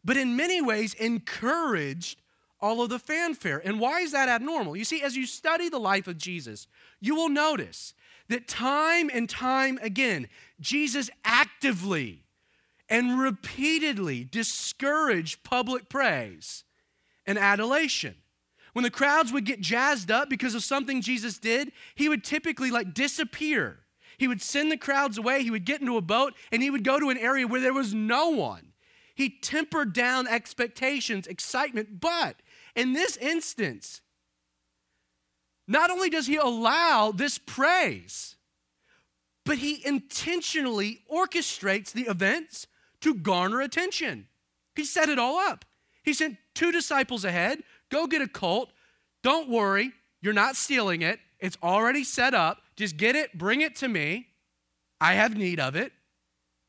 but 0.04 0.18
in 0.18 0.36
many 0.36 0.62
ways 0.62 0.94
encouraged 0.96 2.22
all 2.62 2.82
of 2.82 2.90
the 2.90 3.00
fanfare. 3.00 3.62
And 3.64 3.80
why 3.80 4.02
is 4.02 4.12
that 4.12 4.30
abnormal? 4.30 4.76
You 4.76 4.86
see, 4.86 5.02
as 5.02 5.16
you 5.16 5.26
study 5.26 5.70
the 5.70 5.80
life 5.80 6.08
of 6.08 6.18
Jesus, 6.18 6.68
you 7.00 7.16
will 7.16 7.30
notice 7.30 7.94
that 8.28 8.48
time 8.48 9.10
and 9.12 9.30
time 9.30 9.80
again, 9.82 10.28
Jesus 10.60 11.10
actively 11.26 12.24
and 12.90 13.20
repeatedly 13.20 14.24
discouraged 14.24 15.44
public 15.44 15.90
praise 15.90 16.64
and 17.26 17.38
adulation. 17.38 18.16
When 18.74 18.84
the 18.84 18.92
crowds 18.92 19.32
would 19.32 19.46
get 19.46 19.62
jazzed 19.62 20.12
up 20.12 20.30
because 20.30 20.56
of 20.56 20.64
something 20.64 21.02
Jesus 21.02 21.38
did, 21.38 21.72
he 21.96 22.10
would 22.10 22.24
typically 22.24 22.72
like 22.72 22.94
disappear. 22.94 23.80
He 24.18 24.28
would 24.28 24.42
send 24.42 24.72
the 24.72 24.78
crowds 24.78 25.18
away, 25.18 25.44
he 25.44 25.52
would 25.52 25.66
get 25.66 25.82
into 25.82 25.98
a 25.98 26.02
boat, 26.02 26.34
and 26.52 26.62
he 26.62 26.70
would 26.70 26.84
go 26.84 27.00
to 27.00 27.10
an 27.10 27.18
area 27.18 27.48
where 27.48 27.62
there 27.62 27.74
was 27.74 27.94
no 27.94 28.30
one. 28.30 28.74
He 29.16 29.30
tempered 29.30 29.94
down 29.94 30.28
expectations, 30.28 31.28
excitement, 31.28 32.00
but 32.00 32.36
in 32.76 32.94
this 32.94 33.18
instance, 33.18 34.02
not 35.68 35.92
only 35.92 36.10
does 36.10 36.28
he 36.28 36.38
allow 36.38 37.12
this 37.12 37.38
praise, 37.38 38.36
but 39.46 39.60
he 39.60 39.86
intentionally 39.86 41.02
orchestrates 41.12 41.92
the 41.92 42.04
events 42.04 42.68
to 43.02 43.16
garner 43.16 43.62
attention. 43.62 44.28
He 44.76 44.86
set 44.86 45.10
it 45.10 45.20
all 45.20 45.38
up. 45.38 45.66
He 46.04 46.14
sent 46.14 46.38
two 46.56 46.72
disciples 46.72 47.26
ahead 47.26 47.64
go 47.90 48.08
get 48.08 48.22
a 48.22 48.28
colt. 48.28 48.72
Don't 49.24 49.50
worry, 49.50 49.92
you're 50.22 50.34
not 50.34 50.56
stealing 50.56 51.02
it. 51.02 51.20
It's 51.40 51.58
already 51.64 52.04
set 52.04 52.34
up. 52.34 52.62
Just 52.76 52.98
get 52.98 53.16
it, 53.16 53.38
bring 53.38 53.62
it 53.62 53.76
to 53.78 53.88
me. 53.88 54.28
I 55.02 55.14
have 55.14 55.36
need 55.36 55.60
of 55.60 55.76
it. 55.76 55.94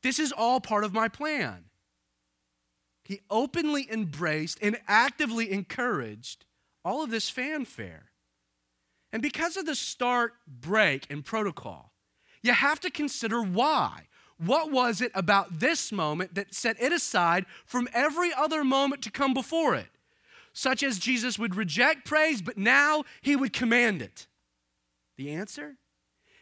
This 0.03 0.19
is 0.19 0.31
all 0.31 0.59
part 0.59 0.83
of 0.83 0.93
my 0.93 1.07
plan. 1.07 1.65
He 3.03 3.21
openly 3.29 3.87
embraced 3.91 4.59
and 4.61 4.79
actively 4.87 5.51
encouraged 5.51 6.45
all 6.83 7.03
of 7.03 7.09
this 7.09 7.29
fanfare. 7.29 8.11
And 9.11 9.21
because 9.21 9.57
of 9.57 9.65
the 9.65 9.75
start, 9.75 10.33
break, 10.47 11.05
and 11.09 11.25
protocol, 11.25 11.91
you 12.41 12.53
have 12.53 12.79
to 12.81 12.89
consider 12.89 13.41
why. 13.41 14.07
What 14.37 14.71
was 14.71 15.01
it 15.01 15.11
about 15.13 15.59
this 15.59 15.91
moment 15.91 16.33
that 16.35 16.55
set 16.55 16.81
it 16.81 16.91
aside 16.91 17.45
from 17.65 17.87
every 17.93 18.33
other 18.33 18.63
moment 18.63 19.03
to 19.03 19.11
come 19.11 19.33
before 19.33 19.75
it? 19.75 19.89
Such 20.53 20.81
as 20.83 20.97
Jesus 20.97 21.37
would 21.37 21.55
reject 21.55 22.05
praise, 22.05 22.41
but 22.41 22.57
now 22.57 23.03
he 23.21 23.35
would 23.35 23.53
command 23.53 24.01
it. 24.01 24.27
The 25.17 25.31
answer? 25.31 25.75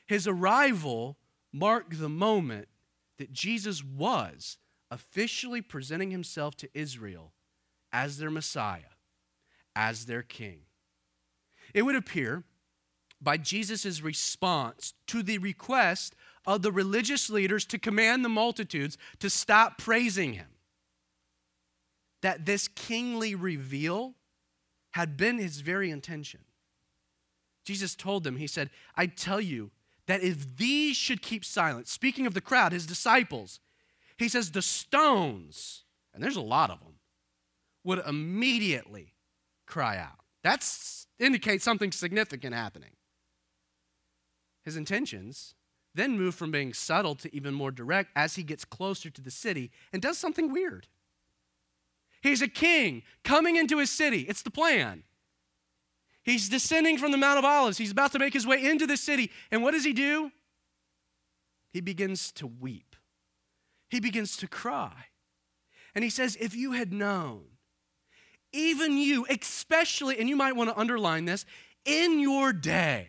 His 0.05 0.27
arrival 0.27 1.17
marked 1.51 1.99
the 1.99 2.09
moment 2.09 2.69
that 3.17 3.33
Jesus 3.33 3.83
was 3.83 4.57
officially 4.91 5.61
presenting 5.61 6.11
himself 6.11 6.55
to 6.57 6.69
Israel 6.73 7.33
as 7.91 8.17
their 8.17 8.31
Messiah, 8.31 8.95
as 9.75 10.05
their 10.05 10.23
king. 10.23 10.61
It 11.73 11.83
would 11.83 11.95
appear 11.95 12.43
by 13.21 13.37
Jesus' 13.37 14.01
response 14.01 14.93
to 15.07 15.21
the 15.21 15.37
request 15.37 16.15
of 16.45 16.61
the 16.61 16.71
religious 16.71 17.29
leaders 17.29 17.65
to 17.65 17.77
command 17.77 18.23
the 18.23 18.29
multitudes 18.29 18.97
to 19.19 19.29
stop 19.29 19.77
praising 19.77 20.33
him. 20.33 20.47
That 22.21 22.45
this 22.45 22.67
kingly 22.67 23.35
reveal 23.35 24.15
had 24.91 25.17
been 25.17 25.37
his 25.37 25.61
very 25.61 25.91
intention. 25.91 26.41
Jesus 27.65 27.95
told 27.95 28.23
them, 28.23 28.37
He 28.37 28.47
said, 28.47 28.69
I 28.95 29.05
tell 29.05 29.39
you 29.39 29.71
that 30.07 30.23
if 30.23 30.57
these 30.57 30.97
should 30.97 31.21
keep 31.21 31.45
silent, 31.45 31.87
speaking 31.87 32.25
of 32.25 32.33
the 32.33 32.41
crowd, 32.41 32.71
his 32.71 32.87
disciples, 32.87 33.59
he 34.19 34.27
says, 34.27 34.51
the 34.51 34.61
stones, 34.61 35.85
and 36.13 36.21
there's 36.21 36.35
a 36.35 36.41
lot 36.41 36.69
of 36.69 36.79
them, 36.79 36.95
would 37.83 37.99
immediately 38.05 39.13
cry 39.65 39.97
out. 39.97 40.19
That 40.43 40.67
indicates 41.17 41.63
something 41.63 41.91
significant 41.91 42.53
happening. 42.53 42.91
His 44.63 44.75
intentions 44.75 45.55
then 45.95 46.17
move 46.17 46.35
from 46.35 46.51
being 46.51 46.73
subtle 46.73 47.15
to 47.15 47.33
even 47.35 47.53
more 47.53 47.71
direct 47.71 48.11
as 48.15 48.35
he 48.35 48.43
gets 48.43 48.65
closer 48.65 49.09
to 49.09 49.21
the 49.21 49.31
city 49.31 49.71
and 49.91 50.01
does 50.01 50.17
something 50.17 50.51
weird. 50.51 50.87
He's 52.21 52.41
a 52.41 52.47
king 52.47 53.03
coming 53.23 53.55
into 53.55 53.77
his 53.77 53.89
city. 53.89 54.21
It's 54.21 54.41
the 54.41 54.51
plan. 54.51 55.03
He's 56.21 56.49
descending 56.49 56.97
from 56.97 57.11
the 57.11 57.17
Mount 57.17 57.39
of 57.39 57.45
Olives. 57.45 57.77
He's 57.77 57.91
about 57.91 58.11
to 58.11 58.19
make 58.19 58.33
his 58.33 58.45
way 58.45 58.63
into 58.63 58.85
the 58.85 58.97
city. 58.97 59.31
And 59.49 59.63
what 59.63 59.71
does 59.71 59.85
he 59.85 59.93
do? 59.93 60.31
He 61.71 61.81
begins 61.81 62.31
to 62.33 62.45
weep. 62.45 62.88
He 63.89 63.99
begins 63.99 64.37
to 64.37 64.47
cry. 64.47 65.05
And 65.95 66.03
he 66.03 66.09
says, 66.09 66.37
If 66.39 66.55
you 66.55 66.73
had 66.73 66.93
known, 66.93 67.43
even 68.51 68.97
you, 68.97 69.25
especially, 69.29 70.19
and 70.19 70.29
you 70.29 70.35
might 70.35 70.55
want 70.55 70.69
to 70.69 70.79
underline 70.79 71.25
this, 71.25 71.45
in 71.85 72.19
your 72.19 72.53
day, 72.53 73.07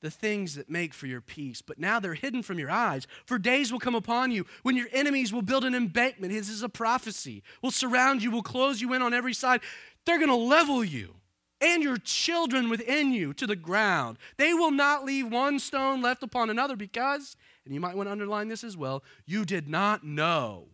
the 0.00 0.10
things 0.10 0.56
that 0.56 0.68
make 0.68 0.92
for 0.92 1.06
your 1.06 1.20
peace, 1.20 1.62
but 1.62 1.78
now 1.78 2.00
they're 2.00 2.14
hidden 2.14 2.42
from 2.42 2.58
your 2.58 2.70
eyes. 2.70 3.06
For 3.24 3.38
days 3.38 3.72
will 3.72 3.78
come 3.78 3.94
upon 3.94 4.32
you 4.32 4.46
when 4.62 4.76
your 4.76 4.88
enemies 4.92 5.32
will 5.32 5.42
build 5.42 5.64
an 5.64 5.74
embankment. 5.74 6.32
This 6.32 6.48
is 6.48 6.62
a 6.62 6.68
prophecy. 6.68 7.42
Will 7.62 7.70
surround 7.70 8.22
you, 8.22 8.30
will 8.30 8.42
close 8.42 8.80
you 8.80 8.92
in 8.92 9.02
on 9.02 9.14
every 9.14 9.32
side. 9.32 9.60
They're 10.04 10.18
going 10.18 10.28
to 10.28 10.34
level 10.34 10.82
you 10.82 11.14
and 11.60 11.82
your 11.82 11.96
children 11.96 12.68
within 12.68 13.12
you 13.12 13.32
to 13.34 13.46
the 13.46 13.56
ground. 13.56 14.18
They 14.36 14.52
will 14.52 14.72
not 14.72 15.04
leave 15.04 15.30
one 15.30 15.60
stone 15.60 16.02
left 16.02 16.24
upon 16.24 16.50
another 16.50 16.74
because, 16.74 17.36
and 17.64 17.74
you 17.74 17.80
might 17.80 17.96
want 17.96 18.08
to 18.08 18.12
underline 18.12 18.48
this 18.48 18.64
as 18.64 18.76
well, 18.76 19.02
you 19.26 19.44
did 19.44 19.68
not 19.68 20.04
know 20.04 20.68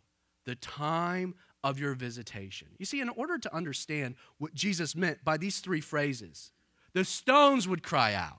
the 0.45 0.54
time 0.54 1.35
of 1.62 1.78
your 1.78 1.95
visitation. 1.95 2.68
You 2.78 2.87
see, 2.87 3.00
in 3.00 3.09
order 3.11 3.38
to 3.38 3.54
understand 3.54 4.14
what 4.38 4.54
Jesus 4.54 4.97
meant 4.97 5.25
by 5.25 5.37
these 5.37 5.61
three 5.61 5.80
phrases, 5.80 6.52
the 6.95 7.04
stones 7.04 7.68
would 7.68 7.83
cry 7.83 8.14
out 8.14 8.38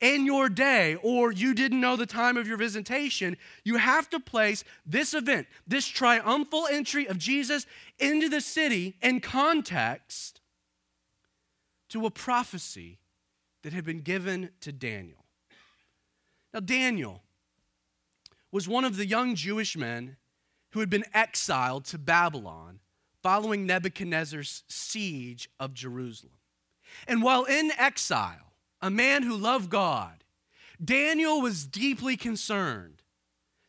in 0.00 0.26
your 0.26 0.48
day, 0.48 0.96
or 1.02 1.32
you 1.32 1.54
didn't 1.54 1.80
know 1.80 1.96
the 1.96 2.06
time 2.06 2.36
of 2.36 2.46
your 2.46 2.56
visitation, 2.56 3.36
you 3.64 3.76
have 3.76 4.10
to 4.10 4.20
place 4.20 4.64
this 4.84 5.14
event, 5.14 5.46
this 5.66 5.86
triumphal 5.86 6.66
entry 6.70 7.06
of 7.06 7.16
Jesus 7.16 7.66
into 7.98 8.28
the 8.28 8.40
city 8.40 8.96
in 9.00 9.20
context 9.20 10.40
to 11.88 12.06
a 12.06 12.10
prophecy 12.10 12.98
that 13.62 13.72
had 13.72 13.84
been 13.84 14.00
given 14.00 14.50
to 14.60 14.72
Daniel. 14.72 15.24
Now, 16.52 16.60
Daniel 16.60 17.23
was 18.54 18.68
one 18.68 18.84
of 18.84 18.96
the 18.96 19.04
young 19.04 19.34
Jewish 19.34 19.76
men 19.76 20.16
who 20.70 20.78
had 20.78 20.88
been 20.88 21.04
exiled 21.12 21.84
to 21.86 21.98
Babylon 21.98 22.78
following 23.20 23.66
Nebuchadnezzar's 23.66 24.62
siege 24.68 25.50
of 25.58 25.74
Jerusalem. 25.74 26.34
And 27.08 27.20
while 27.20 27.42
in 27.46 27.72
exile, 27.76 28.52
a 28.80 28.90
man 28.90 29.24
who 29.24 29.36
loved 29.36 29.70
God, 29.70 30.22
Daniel 30.82 31.40
was 31.40 31.66
deeply 31.66 32.16
concerned 32.16 33.02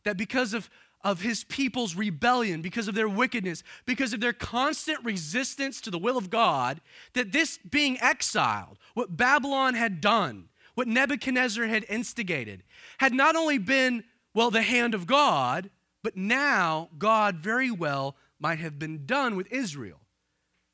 that 0.04 0.18
because 0.18 0.54
of, 0.54 0.70
of 1.04 1.22
his 1.22 1.44
people's 1.46 1.96
rebellion, 1.96 2.62
because 2.62 2.88
of 2.88 2.94
their 2.94 3.10
wickedness, 3.10 3.64
because 3.88 4.14
of 4.14 4.20
their 4.20 4.34
constant 4.34 5.04
resistance 5.04 5.82
to 5.82 5.90
the 5.90 5.98
will 5.98 6.16
of 6.16 6.30
God, 6.30 6.80
that 7.14 7.32
this 7.32 7.58
being 7.68 8.00
exiled, 8.02 8.78
what 8.94 9.18
Babylon 9.18 9.74
had 9.74 10.00
done, 10.00 10.50
what 10.76 10.88
Nebuchadnezzar 10.88 11.66
had 11.66 11.88
instigated, 11.90 12.62
had 13.00 13.16
not 13.16 13.36
only 13.36 13.58
been, 13.58 14.04
well, 14.36 14.52
the 14.52 14.62
hand 14.62 14.94
of 14.94 15.08
God, 15.08 15.72
but 16.04 16.16
now 16.18 16.90
God 17.00 17.38
very 17.38 17.72
well 17.72 18.18
might 18.38 18.60
have 18.60 18.78
been 18.78 19.06
done 19.06 19.36
with 19.36 19.52
Israel. 19.52 20.02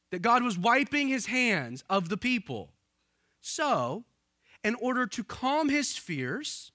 That 0.10 0.22
God 0.22 0.44
was 0.44 0.58
wiping 0.58 1.08
his 1.08 1.28
hands 1.28 1.86
of 1.90 2.10
the 2.10 2.18
people. 2.18 2.74
So, 3.40 4.04
in 4.64 4.76
order 4.76 5.06
to 5.08 5.24
calm 5.24 5.70
his 5.70 5.96
fears 5.96 6.72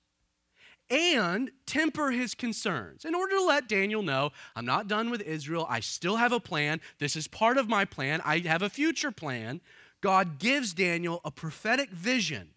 and 0.89 1.51
temper 1.67 2.13
his 2.13 2.35
concerns, 2.35 3.05
in 3.05 3.15
order 3.15 3.37
to 3.37 3.45
let 3.45 3.69
Daniel 3.69 4.03
know, 4.03 4.31
I'm 4.55 4.65
not 4.65 4.89
done 4.89 5.11
with 5.11 5.21
Israel. 5.23 5.67
I 5.69 5.81
still 5.81 6.17
have 6.17 6.33
a 6.33 6.41
plan. 6.41 6.81
This 6.99 7.17
is 7.17 7.27
part 7.27 7.59
of 7.59 7.69
my 7.69 7.85
plan. 7.85 8.23
I 8.25 8.39
have 8.39 8.63
a 8.63 8.71
future 8.71 9.11
plan. 9.11 9.61
God 10.01 10.39
gives 10.39 10.73
Daniel 10.73 11.21
a 11.25 11.31
prophetic 11.33 11.91
vision 11.91 12.51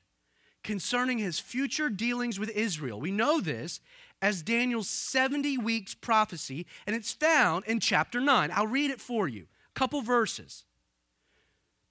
concerning 0.63 1.17
his 1.17 1.39
future 1.39 1.89
dealings 1.89 2.39
with 2.39 2.49
Israel. 2.51 2.99
We 2.99 3.11
know 3.11 3.41
this 3.41 3.79
as 4.21 4.41
Daniel's 4.41 4.89
70 4.89 5.57
weeks 5.57 5.95
prophecy, 5.95 6.65
and 6.85 6.95
it's 6.95 7.13
found 7.13 7.65
in 7.65 7.79
chapter 7.79 8.19
9. 8.19 8.51
I'll 8.53 8.67
read 8.67 8.91
it 8.91 9.01
for 9.01 9.27
you. 9.27 9.47
A 9.75 9.79
couple 9.79 10.01
verses. 10.01 10.65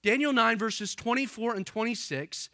Daniel 0.03 0.31
9, 0.31 0.57
verses 0.57 0.95
24 0.95 1.55
and 1.55 1.65
26 1.65 2.49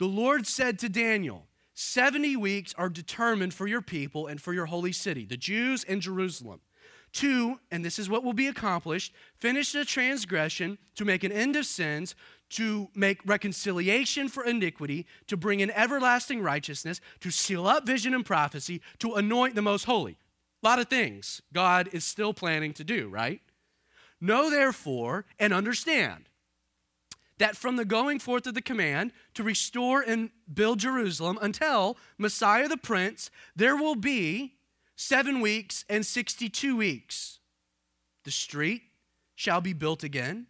the 0.00 0.06
Lord 0.06 0.46
said 0.46 0.78
to 0.78 0.88
Daniel, 0.88 1.46
70 1.74 2.34
weeks 2.36 2.74
are 2.78 2.88
determined 2.88 3.52
for 3.52 3.66
your 3.66 3.82
people 3.82 4.26
and 4.26 4.40
for 4.40 4.54
your 4.54 4.64
holy 4.64 4.92
city, 4.92 5.26
the 5.26 5.36
Jews 5.36 5.84
and 5.84 6.00
Jerusalem. 6.00 6.60
To, 7.12 7.60
and 7.70 7.84
this 7.84 7.98
is 7.98 8.08
what 8.08 8.24
will 8.24 8.32
be 8.32 8.46
accomplished, 8.46 9.12
finish 9.36 9.72
the 9.72 9.84
transgression, 9.84 10.78
to 10.94 11.04
make 11.04 11.22
an 11.22 11.32
end 11.32 11.54
of 11.54 11.66
sins, 11.66 12.14
to 12.50 12.88
make 12.94 13.20
reconciliation 13.24 14.28
for 14.28 14.44
iniquity, 14.44 15.06
to 15.28 15.36
bring 15.36 15.60
in 15.60 15.70
everlasting 15.70 16.42
righteousness, 16.42 17.00
to 17.20 17.30
seal 17.30 17.66
up 17.66 17.86
vision 17.86 18.14
and 18.14 18.26
prophecy, 18.26 18.80
to 18.98 19.14
anoint 19.14 19.54
the 19.54 19.62
most 19.62 19.84
holy. 19.84 20.18
A 20.62 20.66
lot 20.66 20.78
of 20.78 20.88
things 20.88 21.40
God 21.52 21.88
is 21.92 22.04
still 22.04 22.34
planning 22.34 22.72
to 22.74 22.84
do, 22.84 23.08
right? 23.08 23.40
Know 24.20 24.50
therefore 24.50 25.24
and 25.38 25.54
understand 25.54 26.28
that 27.38 27.56
from 27.56 27.76
the 27.76 27.86
going 27.86 28.18
forth 28.18 28.46
of 28.46 28.52
the 28.52 28.60
command 28.60 29.12
to 29.32 29.42
restore 29.42 30.02
and 30.02 30.28
build 30.52 30.78
Jerusalem 30.78 31.38
until 31.40 31.96
Messiah 32.18 32.68
the 32.68 32.76
Prince, 32.76 33.30
there 33.56 33.76
will 33.76 33.94
be 33.94 34.56
seven 34.94 35.40
weeks 35.40 35.86
and 35.88 36.04
62 36.04 36.76
weeks. 36.76 37.38
The 38.24 38.30
street 38.30 38.82
shall 39.34 39.62
be 39.62 39.72
built 39.72 40.04
again, 40.04 40.48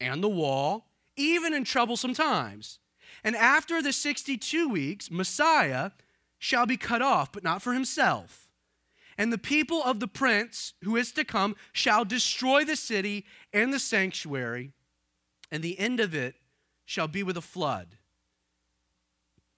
and 0.00 0.22
the 0.22 0.28
wall, 0.28 0.87
even 1.18 1.52
in 1.52 1.64
troublesome 1.64 2.14
times. 2.14 2.78
And 3.24 3.34
after 3.34 3.82
the 3.82 3.92
62 3.92 4.68
weeks, 4.68 5.10
Messiah 5.10 5.90
shall 6.38 6.66
be 6.66 6.76
cut 6.76 7.02
off, 7.02 7.32
but 7.32 7.42
not 7.42 7.62
for 7.62 7.72
himself. 7.72 8.48
And 9.16 9.32
the 9.32 9.38
people 9.38 9.82
of 9.82 9.98
the 9.98 10.06
prince 10.06 10.74
who 10.84 10.96
is 10.96 11.10
to 11.12 11.24
come 11.24 11.56
shall 11.72 12.04
destroy 12.04 12.64
the 12.64 12.76
city 12.76 13.26
and 13.52 13.72
the 13.72 13.80
sanctuary 13.80 14.72
and 15.50 15.62
the 15.62 15.78
end 15.78 15.98
of 15.98 16.14
it 16.14 16.36
shall 16.84 17.08
be 17.08 17.22
with 17.22 17.36
a 17.36 17.42
flood. 17.42 17.96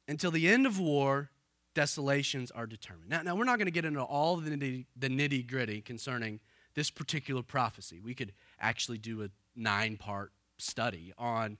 Until 0.08 0.30
the 0.30 0.48
end 0.48 0.66
of 0.66 0.80
war, 0.80 1.30
desolations 1.74 2.50
are 2.50 2.66
determined. 2.66 3.10
Now, 3.10 3.22
now 3.22 3.36
we're 3.36 3.44
not 3.44 3.58
going 3.58 3.66
to 3.66 3.72
get 3.72 3.84
into 3.84 4.02
all 4.02 4.36
the 4.36 4.50
nitty, 4.50 4.86
the 4.96 5.08
nitty 5.08 5.46
gritty 5.46 5.80
concerning 5.80 6.40
this 6.74 6.90
particular 6.90 7.42
prophecy. 7.42 8.00
We 8.00 8.14
could 8.14 8.32
actually 8.60 8.98
do 8.98 9.22
a 9.22 9.28
nine 9.54 9.96
part 9.96 10.32
study 10.60 11.12
on 11.18 11.58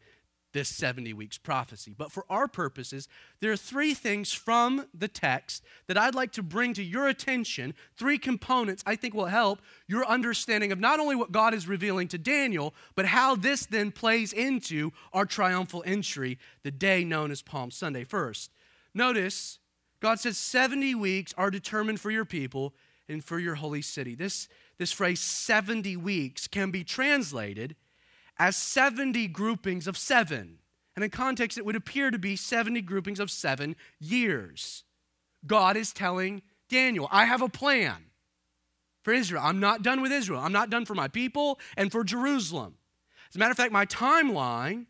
this 0.53 0.69
70 0.69 1.13
weeks 1.13 1.39
prophecy. 1.39 1.95
But 1.97 2.11
for 2.11 2.25
our 2.29 2.49
purposes, 2.49 3.09
there 3.41 3.53
are 3.53 3.57
three 3.57 3.95
things 3.95 4.33
from 4.33 4.87
the 4.93 5.09
text 5.09 5.63
that 5.87 5.97
I'd 5.97 6.15
like 6.15 6.33
to 6.33 6.43
bring 6.43 6.75
to 6.75 6.83
your 6.83 7.09
attention. 7.09 7.75
Three 7.97 8.19
components 8.19 8.83
I 8.87 8.97
think 8.97 9.15
will 9.15 9.27
help 9.27 9.61
your 9.87 10.05
understanding 10.07 10.73
of 10.73 10.81
not 10.81 11.01
only 11.01 11.17
what 11.17 11.33
God 11.33 11.55
is 11.55 11.69
revealing 11.69 12.09
to 12.09 12.19
Daniel, 12.19 12.75
but 12.95 13.07
how 13.07 13.37
this 13.37 13.67
then 13.67 13.93
plays 13.93 14.33
into 14.33 14.91
our 15.13 15.27
triumphal 15.27 15.83
entry, 15.87 16.39
the 16.63 16.71
day 16.71 17.05
known 17.05 17.31
as 17.31 17.43
Palm 17.43 17.71
Sunday. 17.71 18.05
First, 18.05 18.51
notice 18.95 19.59
God 20.01 20.19
says 20.19 20.39
70 20.39 20.95
weeks 20.95 21.35
are 21.37 21.51
determined 21.51 22.01
for 22.01 22.11
your 22.11 22.25
people 22.25 22.75
and 23.09 23.23
for 23.23 23.39
your 23.39 23.57
holy 23.57 23.83
city. 23.83 24.15
This, 24.15 24.49
this 24.79 24.93
phrase, 24.93 25.21
70 25.21 25.97
weeks, 25.97 26.47
can 26.47 26.71
be 26.71 26.85
translated 26.85 27.77
as 28.41 28.57
70 28.57 29.29
groupings 29.29 29.87
of 29.87 29.99
seven. 29.99 30.61
And 30.97 31.05
in 31.05 31.11
context, 31.11 31.59
it 31.59 31.65
would 31.67 31.77
appear 31.77 32.11
to 32.11 32.19
be 32.19 32.37
70 32.37 32.81
groupings 32.81 33.21
of 33.21 33.31
seven 33.31 33.77
years. 34.01 34.83
God 35.47 35.77
is 35.77 35.93
telling 35.93 36.41
Daniel, 36.71 37.07
I 37.13 37.27
have 37.27 37.43
a 37.43 37.51
plan 37.51 38.07
for 39.05 39.13
Israel. 39.13 39.43
I'm 39.45 39.61
not 39.61 39.83
done 39.83 40.01
with 40.01 40.11
Israel. 40.11 40.41
I'm 40.41 40.53
not 40.53 40.71
done 40.71 40.87
for 40.87 40.95
my 40.95 41.07
people 41.07 41.61
and 41.77 41.93
for 41.93 42.03
Jerusalem. 42.03 42.77
As 43.29 43.37
a 43.37 43.39
matter 43.39 43.51
of 43.51 43.59
fact, 43.59 43.73
my 43.73 43.85
timeline 43.85 44.87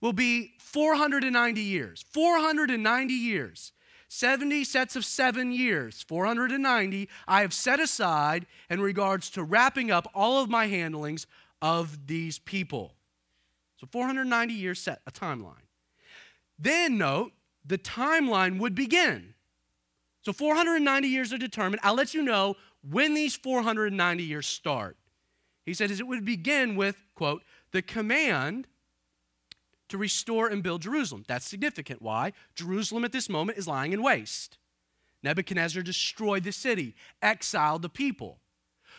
will 0.00 0.14
be 0.14 0.54
490 0.58 1.60
years. 1.60 2.06
490 2.10 3.12
years. 3.12 3.72
70 4.08 4.64
sets 4.64 4.96
of 4.96 5.04
seven 5.04 5.50
years, 5.50 6.04
490, 6.06 7.08
I 7.26 7.40
have 7.40 7.52
set 7.52 7.80
aside 7.80 8.46
in 8.70 8.80
regards 8.80 9.30
to 9.30 9.42
wrapping 9.42 9.90
up 9.90 10.08
all 10.14 10.40
of 10.40 10.48
my 10.48 10.68
handlings 10.68 11.26
of 11.62 12.06
these 12.06 12.38
people. 12.38 12.94
So 13.76 13.86
490 13.90 14.54
years 14.54 14.80
set 14.80 15.00
a 15.06 15.10
timeline. 15.10 15.66
Then 16.58 16.98
note 16.98 17.32
the 17.64 17.78
timeline 17.78 18.58
would 18.58 18.74
begin. 18.74 19.34
So 20.22 20.32
490 20.32 21.08
years 21.08 21.32
are 21.32 21.38
determined. 21.38 21.80
I'll 21.82 21.94
let 21.94 22.14
you 22.14 22.22
know 22.22 22.56
when 22.88 23.14
these 23.14 23.36
490 23.36 24.22
years 24.22 24.46
start. 24.46 24.96
He 25.64 25.74
said 25.74 25.90
it 25.90 26.06
would 26.06 26.24
begin 26.24 26.76
with, 26.76 26.96
quote, 27.14 27.42
the 27.72 27.82
command 27.82 28.68
to 29.88 29.98
restore 29.98 30.48
and 30.48 30.62
build 30.62 30.82
Jerusalem. 30.82 31.24
That's 31.26 31.46
significant. 31.46 32.02
Why? 32.02 32.32
Jerusalem 32.54 33.04
at 33.04 33.12
this 33.12 33.28
moment 33.28 33.58
is 33.58 33.68
lying 33.68 33.92
in 33.92 34.02
waste. 34.02 34.58
Nebuchadnezzar 35.22 35.82
destroyed 35.82 36.44
the 36.44 36.52
city, 36.52 36.94
exiled 37.20 37.82
the 37.82 37.88
people. 37.88 38.38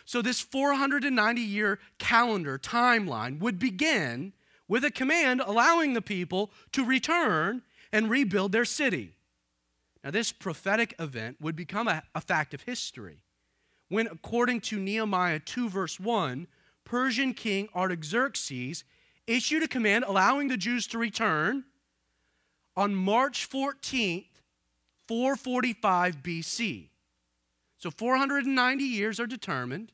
So, 0.08 0.22
this 0.22 0.40
490 0.40 1.42
year 1.42 1.78
calendar 1.98 2.58
timeline 2.58 3.40
would 3.40 3.58
begin 3.58 4.32
with 4.66 4.82
a 4.82 4.90
command 4.90 5.42
allowing 5.44 5.92
the 5.92 6.00
people 6.00 6.50
to 6.72 6.82
return 6.82 7.60
and 7.92 8.08
rebuild 8.08 8.52
their 8.52 8.64
city. 8.64 9.12
Now, 10.02 10.10
this 10.10 10.32
prophetic 10.32 10.94
event 10.98 11.36
would 11.42 11.54
become 11.54 11.88
a, 11.88 12.02
a 12.14 12.22
fact 12.22 12.54
of 12.54 12.62
history 12.62 13.22
when, 13.90 14.06
according 14.06 14.62
to 14.62 14.78
Nehemiah 14.78 15.40
2, 15.40 15.68
verse 15.68 16.00
1, 16.00 16.46
Persian 16.84 17.34
King 17.34 17.68
Artaxerxes 17.76 18.84
issued 19.26 19.62
a 19.62 19.68
command 19.68 20.06
allowing 20.08 20.48
the 20.48 20.56
Jews 20.56 20.86
to 20.86 20.96
return 20.96 21.64
on 22.78 22.94
March 22.94 23.46
14th, 23.46 24.24
445 25.06 26.22
BC. 26.22 26.88
So 27.76 27.90
490 27.90 28.84
years 28.84 29.20
are 29.20 29.26
determined, 29.26 29.92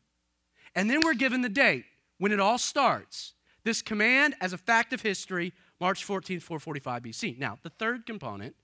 and 0.75 0.91
then 0.91 1.01
we're 1.03 1.15
given 1.15 1.43
the 1.43 1.49
date 1.49 1.85
when 2.19 2.33
it 2.33 2.41
all 2.41 2.59
starts. 2.59 3.35
This 3.65 3.83
command, 3.83 4.35
as 4.41 4.53
a 4.53 4.59
fact 4.59 4.93
of 4.93 5.03
history, 5.03 5.53
March 5.81 6.07
14th, 6.07 6.43
445 6.43 7.03
BC. 7.03 7.39
Now, 7.39 7.59
the 7.63 7.71
third 7.71 8.07
component 8.07 8.55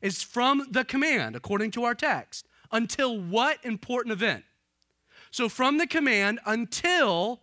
is 0.00 0.22
from 0.22 0.66
the 0.70 0.84
command, 0.84 1.34
according 1.36 1.70
to 1.72 1.84
our 1.84 1.94
text, 1.94 2.46
until 2.70 3.18
what 3.18 3.58
important 3.64 4.12
event? 4.12 4.44
So, 5.30 5.48
from 5.48 5.78
the 5.78 5.86
command 5.86 6.40
until 6.46 7.40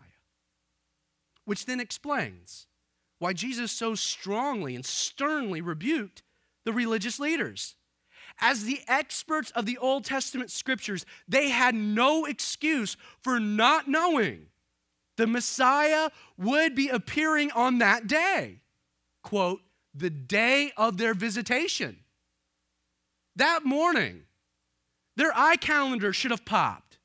Which 1.46 1.64
then 1.64 1.80
explains 1.80 2.66
why 3.22 3.32
Jesus 3.32 3.70
so 3.70 3.94
strongly 3.94 4.74
and 4.74 4.84
sternly 4.84 5.60
rebuked 5.60 6.24
the 6.64 6.72
religious 6.72 7.20
leaders. 7.20 7.76
As 8.40 8.64
the 8.64 8.80
experts 8.88 9.52
of 9.52 9.64
the 9.64 9.78
Old 9.78 10.04
Testament 10.04 10.50
scriptures, 10.50 11.06
they 11.28 11.50
had 11.50 11.72
no 11.72 12.24
excuse 12.24 12.96
for 13.22 13.38
not 13.38 13.86
knowing 13.86 14.46
the 15.16 15.28
Messiah 15.28 16.10
would 16.36 16.74
be 16.74 16.88
appearing 16.88 17.52
on 17.52 17.78
that 17.78 18.08
day. 18.08 18.58
Quote, 19.22 19.60
the 19.94 20.10
day 20.10 20.72
of 20.76 20.96
their 20.96 21.14
visitation. 21.14 21.98
That 23.36 23.64
morning, 23.64 24.22
their 25.14 25.30
eye 25.32 25.56
calendar 25.56 26.12
should 26.12 26.32
have 26.32 26.44
popped, 26.44 26.98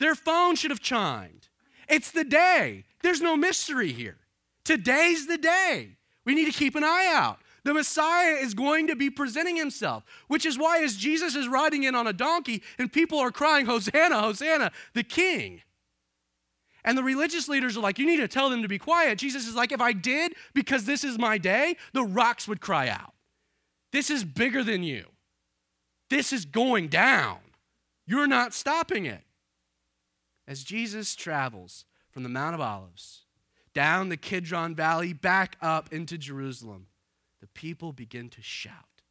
their 0.00 0.14
phone 0.14 0.54
should 0.56 0.70
have 0.70 0.80
chimed. 0.80 1.48
It's 1.88 2.10
the 2.10 2.24
day. 2.24 2.84
There's 3.02 3.22
no 3.22 3.38
mystery 3.38 3.92
here. 3.92 4.18
Today's 4.66 5.28
the 5.28 5.38
day. 5.38 5.96
We 6.24 6.34
need 6.34 6.46
to 6.46 6.58
keep 6.58 6.74
an 6.74 6.82
eye 6.82 7.08
out. 7.14 7.38
The 7.62 7.72
Messiah 7.72 8.34
is 8.34 8.52
going 8.52 8.88
to 8.88 8.96
be 8.96 9.10
presenting 9.10 9.54
himself, 9.54 10.04
which 10.26 10.44
is 10.44 10.58
why, 10.58 10.82
as 10.82 10.96
Jesus 10.96 11.36
is 11.36 11.46
riding 11.46 11.84
in 11.84 11.94
on 11.94 12.08
a 12.08 12.12
donkey 12.12 12.64
and 12.76 12.92
people 12.92 13.20
are 13.20 13.30
crying, 13.30 13.66
Hosanna, 13.66 14.20
Hosanna, 14.20 14.72
the 14.92 15.04
king. 15.04 15.62
And 16.84 16.98
the 16.98 17.04
religious 17.04 17.48
leaders 17.48 17.76
are 17.76 17.80
like, 17.80 17.98
You 17.98 18.06
need 18.06 18.16
to 18.16 18.26
tell 18.26 18.50
them 18.50 18.62
to 18.62 18.68
be 18.68 18.78
quiet. 18.78 19.18
Jesus 19.18 19.46
is 19.46 19.54
like, 19.54 19.70
If 19.70 19.80
I 19.80 19.92
did, 19.92 20.34
because 20.52 20.84
this 20.84 21.04
is 21.04 21.16
my 21.16 21.38
day, 21.38 21.76
the 21.92 22.04
rocks 22.04 22.48
would 22.48 22.60
cry 22.60 22.88
out. 22.88 23.14
This 23.92 24.10
is 24.10 24.24
bigger 24.24 24.64
than 24.64 24.82
you. 24.82 25.04
This 26.10 26.32
is 26.32 26.44
going 26.44 26.88
down. 26.88 27.38
You're 28.04 28.26
not 28.26 28.52
stopping 28.52 29.06
it. 29.06 29.22
As 30.48 30.64
Jesus 30.64 31.14
travels 31.14 31.84
from 32.10 32.24
the 32.24 32.28
Mount 32.28 32.54
of 32.54 32.60
Olives 32.60 33.25
down 33.76 34.08
the 34.08 34.16
Kidron 34.16 34.74
Valley 34.74 35.12
back 35.12 35.58
up 35.60 35.92
into 35.92 36.16
Jerusalem, 36.16 36.86
the 37.42 37.46
people 37.46 37.92
begin 37.92 38.30
to 38.30 38.40
shout. 38.40 39.02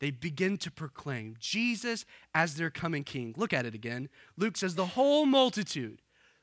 They 0.00 0.10
begin 0.10 0.56
to 0.58 0.72
proclaim 0.72 1.36
Jesus 1.38 2.04
as 2.34 2.56
their 2.56 2.68
coming 2.68 3.04
king. 3.04 3.32
Look 3.36 3.52
at 3.52 3.64
it 3.64 3.76
again. 3.76 4.08
Luke 4.36 4.56
says, 4.56 4.74
The 4.74 4.86
whole 4.86 5.24
multitude 5.24 6.02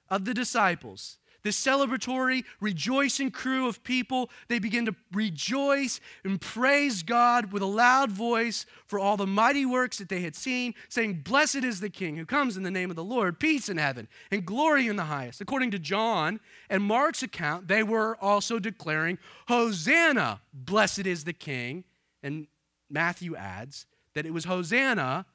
of 0.10 0.24
the 0.24 0.34
disciples, 0.34 1.18
this 1.45 1.63
celebratory, 1.63 2.43
rejoicing 2.60 3.29
crew 3.29 3.67
of 3.67 3.84
people, 3.84 4.31
they 4.47 4.58
begin 4.58 4.88
to 4.88 4.95
rejoice 5.13 6.01
and 6.23 6.41
praise 6.41 7.03
God 7.03 7.53
with 7.53 7.62
a 7.62 7.67
loud 7.67 8.12
voice 8.12 8.65
for 8.88 8.97
all 8.97 9.15
the 9.15 9.27
mighty 9.27 9.63
works 9.63 9.99
that 9.99 10.10
they 10.10 10.21
had 10.21 10.36
seen, 10.36 10.73
saying, 10.89 11.21
Blessed 11.23 11.58
is 11.58 11.81
the 11.81 11.89
King 11.89 12.17
who 12.17 12.25
comes 12.25 12.58
in 12.58 12.63
the 12.63 12.71
name 12.71 12.89
of 12.89 12.95
the 12.95 13.03
Lord, 13.03 13.39
peace 13.39 13.69
in 13.69 13.77
heaven 13.77 14.08
and 14.31 14.43
glory 14.43 14.88
in 14.88 14.95
the 14.95 15.03
highest. 15.03 15.39
According 15.39 15.69
to 15.69 15.79
John 15.79 16.39
and 16.67 16.81
Mark's 16.81 17.21
account, 17.21 17.67
they 17.67 17.84
were 17.84 18.17
also 18.19 18.58
declaring, 18.58 19.19
Hosanna, 19.47 20.41
blessed 20.51 21.05
is 21.05 21.25
the 21.25 21.34
King. 21.34 21.84
And 22.23 22.47
Matthew 22.89 23.36
adds 23.36 23.86
that 24.15 24.25
it 24.25 24.34
was 24.34 24.45
Hosanna, 24.45 25.27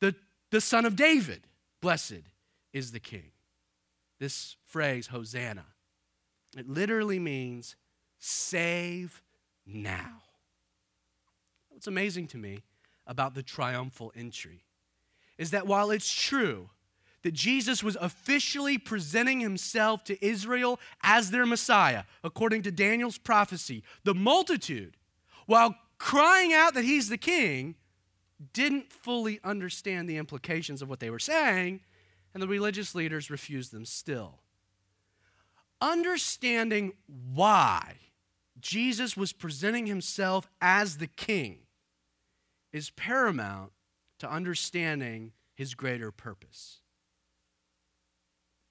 the, 0.00 0.14
the 0.50 0.60
son 0.60 0.84
of 0.84 0.94
David, 0.94 1.46
blessed 1.80 2.20
is 2.74 2.92
the 2.92 3.00
King 3.00 3.30
this 4.24 4.56
phrase, 4.64 5.08
Hosanna. 5.08 5.66
It 6.56 6.66
literally 6.66 7.18
means 7.18 7.76
save 8.18 9.22
now. 9.66 10.22
What's 11.68 11.86
amazing 11.86 12.28
to 12.28 12.38
me 12.38 12.62
about 13.06 13.34
the 13.34 13.42
triumphal 13.42 14.12
entry 14.16 14.64
is 15.36 15.50
that 15.50 15.66
while 15.66 15.90
it's 15.90 16.10
true 16.10 16.70
that 17.22 17.34
Jesus 17.34 17.82
was 17.82 17.98
officially 18.00 18.78
presenting 18.78 19.40
himself 19.40 20.04
to 20.04 20.26
Israel 20.26 20.80
as 21.02 21.30
their 21.30 21.44
Messiah, 21.44 22.04
according 22.22 22.62
to 22.62 22.70
Daniel's 22.70 23.18
prophecy, 23.18 23.82
the 24.04 24.14
multitude, 24.14 24.96
while 25.44 25.76
crying 25.98 26.54
out 26.54 26.72
that 26.72 26.84
he's 26.84 27.10
the 27.10 27.18
king, 27.18 27.74
didn't 28.54 28.90
fully 28.90 29.38
understand 29.44 30.08
the 30.08 30.16
implications 30.16 30.80
of 30.80 30.88
what 30.88 31.00
they 31.00 31.10
were 31.10 31.18
saying 31.18 31.80
and 32.34 32.42
the 32.42 32.48
religious 32.48 32.94
leaders 32.94 33.30
refused 33.30 33.72
them 33.72 33.84
still. 33.84 34.40
Understanding 35.80 36.92
why 37.06 37.94
Jesus 38.60 39.16
was 39.16 39.32
presenting 39.32 39.86
himself 39.86 40.48
as 40.60 40.98
the 40.98 41.06
king 41.06 41.60
is 42.72 42.90
paramount 42.90 43.72
to 44.18 44.30
understanding 44.30 45.32
his 45.54 45.74
greater 45.74 46.10
purpose. 46.10 46.80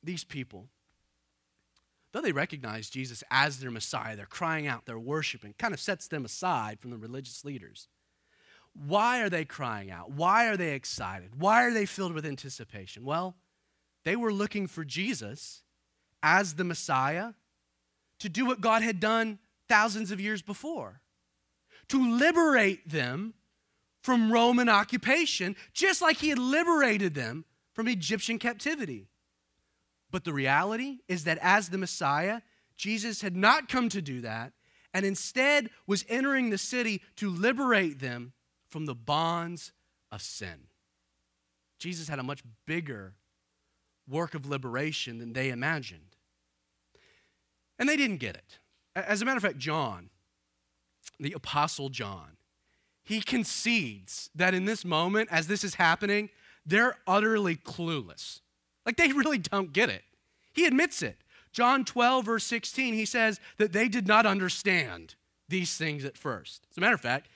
These 0.04 0.26
people, 0.26 0.68
though 2.12 2.22
they 2.22 2.34
recognize 2.34 2.90
Jesus 2.90 3.24
as 3.32 3.60
their 3.60 3.72
Messiah, 3.72 4.18
they're 4.18 4.26
crying 4.26 4.68
out, 4.68 4.86
they're 4.86 5.00
worshiping, 5.00 5.54
kind 5.58 5.74
of 5.74 5.80
sets 5.80 6.08
them 6.10 6.26
aside 6.26 6.80
from 6.82 6.92
the 6.92 6.98
religious 6.98 7.46
leaders. 7.46 7.88
Why 8.74 9.22
are 9.22 9.30
they 9.30 9.46
crying 9.46 9.92
out? 9.92 10.12
Why 10.12 10.48
are 10.48 10.58
they 10.58 10.74
excited? 10.74 11.40
Why 11.40 11.64
are 11.64 11.72
they 11.72 11.86
filled 11.86 12.14
with 12.14 12.26
anticipation? 12.26 13.06
Well, 13.06 13.36
they 14.06 14.16
were 14.16 14.34
looking 14.34 14.68
for 14.68 14.84
Jesus 14.84 15.62
as 16.22 16.56
the 16.56 16.64
Messiah 16.64 17.34
to 18.20 18.30
do 18.30 18.46
what 18.46 18.62
God 18.62 18.82
had 18.82 19.00
done 19.00 19.40
thousands 19.68 20.12
of 20.12 20.20
years 20.20 20.42
before 20.42 21.02
to 21.90 22.18
liberate 22.18 22.90
them 22.90 23.34
from 24.02 24.32
Roman 24.32 24.70
occupation, 24.70 25.56
just 25.74 26.02
like 26.02 26.18
he 26.18 26.30
had 26.30 26.40
liberated 26.40 27.14
them 27.14 27.46
from 27.74 27.88
Egyptian 27.88 28.40
captivity. 28.40 29.08
But 30.12 30.24
the 30.24 30.34
reality 30.34 31.00
is 31.08 31.24
that 31.24 31.40
as 31.42 31.70
the 31.70 31.78
Messiah, 31.78 32.42
Jesus 32.76 33.22
had 33.22 33.36
not 33.36 33.70
come 33.70 33.90
to 33.90 34.02
do 34.02 34.22
that, 34.22 34.54
and 34.94 35.06
instead 35.06 35.70
was 35.88 36.06
entering 36.08 36.50
the 36.50 36.58
city 36.58 37.02
to 37.16 37.30
liberate 37.30 38.00
them 38.00 38.34
from 38.70 38.86
the 38.86 38.96
bonds 38.96 39.72
of 40.12 40.22
sin. 40.22 40.68
Jesus 41.80 42.08
had 42.08 42.20
a 42.20 42.24
much 42.24 42.44
bigger 42.66 43.14
work 44.08 44.36
of 44.36 44.46
liberation 44.46 45.20
than 45.20 45.34
they 45.34 45.50
imagined. 45.50 46.16
And 47.80 47.88
they 47.88 47.98
didn't 47.98 48.18
get 48.18 48.36
it. 48.36 48.60
As 48.96 49.22
a 49.22 49.26
matter 49.26 49.38
of 49.38 49.44
fact, 49.44 49.58
John, 49.58 50.10
the 51.20 51.34
Apostle 51.34 51.90
John, 51.90 52.38
he 53.04 53.22
concedes 53.22 54.30
that 54.36 54.54
in 54.54 54.66
this 54.66 54.86
moment, 54.86 55.30
as 55.32 55.48
this 55.48 55.64
is 55.64 55.76
happening, 55.76 56.30
they're 56.66 56.98
utterly 57.06 57.56
clueless. 57.56 58.42
Like 58.86 58.98
they 58.98 59.12
really 59.14 59.38
don't 59.38 59.74
get 59.74 59.90
it. 59.90 60.04
He 60.54 60.66
admits 60.66 61.02
it. 61.02 61.18
John 61.52 61.86
12, 61.86 62.26
verse 62.26 62.44
16, 62.46 62.94
he 62.94 63.06
says 63.06 63.40
that 63.58 63.74
they 63.74 63.88
did 63.88 64.08
not 64.08 64.26
understand 64.26 65.16
these 65.50 65.76
things 65.78 66.04
at 66.04 66.18
first. 66.18 66.66
As 66.72 66.78
a 66.78 66.82
matter 66.82 66.96
of 66.96 67.02
fact, 67.02 67.28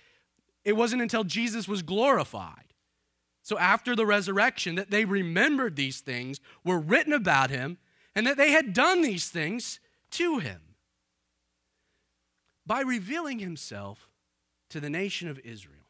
it 0.65 0.73
wasn't 0.75 1.01
until 1.01 1.23
Jesus 1.23 1.67
was 1.67 1.81
glorified. 1.81 2.66
So 3.47 3.57
after 3.57 3.95
the 3.95 4.05
resurrection, 4.05 4.75
that 4.75 4.91
they 4.91 5.05
remembered 5.05 5.77
these 5.77 6.01
things, 6.01 6.41
were 6.65 6.77
written 6.77 7.13
about 7.13 7.49
him, 7.49 7.77
and 8.13 8.27
that 8.27 8.35
they 8.35 8.51
had 8.51 8.73
done 8.73 9.01
these 9.01 9.29
things 9.29 9.79
to 10.11 10.39
him. 10.39 10.59
By 12.65 12.81
revealing 12.81 13.39
himself 13.39 14.09
to 14.69 14.81
the 14.81 14.89
nation 14.89 15.29
of 15.29 15.39
Israel 15.45 15.87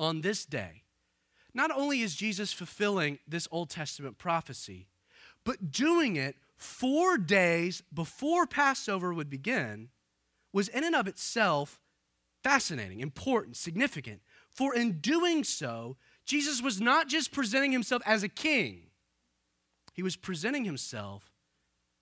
on 0.00 0.22
this 0.22 0.44
day, 0.44 0.82
not 1.54 1.70
only 1.70 2.00
is 2.00 2.16
Jesus 2.16 2.52
fulfilling 2.52 3.20
this 3.24 3.46
Old 3.52 3.70
Testament 3.70 4.18
prophecy, 4.18 4.88
but 5.44 5.70
doing 5.70 6.16
it 6.16 6.34
four 6.56 7.18
days 7.18 7.84
before 7.94 8.48
Passover 8.48 9.14
would 9.14 9.30
begin 9.30 9.90
was 10.52 10.66
in 10.66 10.82
and 10.82 10.96
of 10.96 11.06
itself 11.06 11.78
fascinating, 12.42 12.98
important, 12.98 13.56
significant. 13.56 14.22
For 14.50 14.74
in 14.74 14.98
doing 14.98 15.44
so, 15.44 15.96
Jesus 16.28 16.60
was 16.60 16.78
not 16.78 17.08
just 17.08 17.32
presenting 17.32 17.72
himself 17.72 18.02
as 18.04 18.22
a 18.22 18.28
king, 18.28 18.82
he 19.94 20.02
was 20.02 20.14
presenting 20.14 20.66
himself 20.66 21.32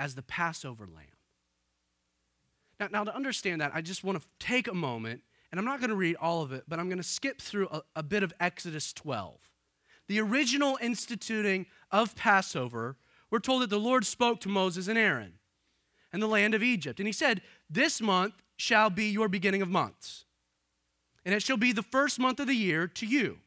as 0.01 0.17
the 0.17 0.23
Passover 0.23 0.87
lamb. 0.87 1.07
Now, 2.81 2.89
now 2.91 3.05
to 3.05 3.15
understand 3.15 3.61
that, 3.61 3.71
I 3.73 3.81
just 3.81 4.03
want 4.03 4.21
to 4.21 4.27
take 4.39 4.67
a 4.67 4.75
moment, 4.75 5.23
and 5.51 5.61
I'm 5.61 5.65
not 5.65 5.79
going 5.79 5.91
to 5.91 5.97
read 5.97 6.17
all 6.17 6.43
of 6.43 6.53
it, 6.53 6.65
but 6.67 6.81
I'm 6.81 6.89
going 6.89 6.99
to 6.99 7.05
skip 7.05 7.41
through 7.41 7.69
a, 7.71 7.83
a 7.95 8.03
bit 8.03 8.25
of 8.25 8.35
Exodus 8.41 8.93
12. 8.93 9.39
The 10.09 10.21
original 10.21 10.77
instituting 10.83 11.67
of 11.93 12.17
Passover 12.17 12.97
we're 13.31 13.39
told 13.41 13.63
that 13.63 13.71
the 13.71 13.79
Lord 13.79 14.07
spoke 14.07 14.41
to 14.41 14.49
Moses 14.49 14.89
and 14.89 14.99
Aaron 14.99 15.35
in 16.13 16.21
the 16.21 16.29
land 16.29 16.55
of 16.55 16.63
Egypt. 16.63 17.01
And 17.01 17.07
he 17.07 17.13
said, 17.13 17.43
This 17.69 18.01
month 18.01 18.35
shall 18.57 18.91
be 18.91 19.07
your 19.07 19.29
beginning 19.29 19.63
of 19.63 19.69
months, 19.69 20.25
and 21.25 21.35
it 21.35 21.43
shall 21.43 21.57
be 21.57 21.73
the 21.73 21.83
first 21.83 22.19
month 22.19 22.41
of 22.41 22.47
the 22.47 22.55
year 22.55 22.87
to 22.87 23.07
you. 23.07 23.39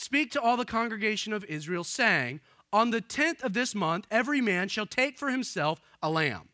Speak 0.00 0.30
to 0.30 0.40
all 0.40 0.56
the 0.56 0.64
congregation 0.64 1.32
of 1.32 1.44
Israel, 1.46 1.82
saying, 1.82 2.38
On 2.72 2.92
the 2.92 3.00
tenth 3.00 3.42
of 3.42 3.52
this 3.52 3.74
month, 3.74 4.06
every 4.12 4.40
man 4.40 4.68
shall 4.68 4.86
take 4.86 5.18
for 5.18 5.28
himself 5.28 5.80
a 6.00 6.08
lamb, 6.08 6.50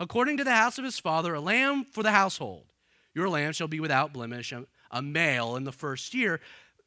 according 0.00 0.38
to 0.38 0.44
the 0.44 0.54
house 0.54 0.78
of 0.78 0.84
his 0.84 0.98
father, 0.98 1.34
a 1.34 1.40
lamb 1.40 1.84
for 1.84 2.02
the 2.02 2.10
household. 2.10 2.72
Your 3.14 3.28
lamb 3.28 3.52
shall 3.52 3.68
be 3.68 3.80
without 3.80 4.14
blemish, 4.14 4.54
a 4.90 5.02
male 5.02 5.56
in 5.56 5.64
the 5.64 5.72
first 5.72 6.14
year. 6.14 6.40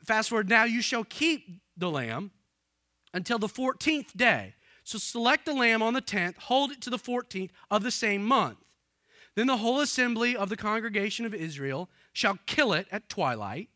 Fast 0.03 0.29
forward, 0.29 0.49
now 0.49 0.63
you 0.63 0.81
shall 0.81 1.03
keep 1.03 1.61
the 1.77 1.91
lamb 1.91 2.31
until 3.13 3.37
the 3.37 3.45
14th 3.45 4.17
day. 4.17 4.55
So 4.83 4.97
select 4.97 5.47
a 5.47 5.53
lamb 5.53 5.83
on 5.83 5.93
the 5.93 6.01
10th, 6.01 6.39
hold 6.39 6.71
it 6.71 6.81
to 6.81 6.89
the 6.89 6.97
14th 6.97 7.51
of 7.69 7.83
the 7.83 7.91
same 7.91 8.25
month. 8.25 8.57
Then 9.35 9.45
the 9.45 9.57
whole 9.57 9.79
assembly 9.79 10.35
of 10.35 10.49
the 10.49 10.57
congregation 10.57 11.27
of 11.27 11.35
Israel 11.35 11.87
shall 12.13 12.39
kill 12.47 12.73
it 12.73 12.87
at 12.91 13.09
twilight. 13.09 13.69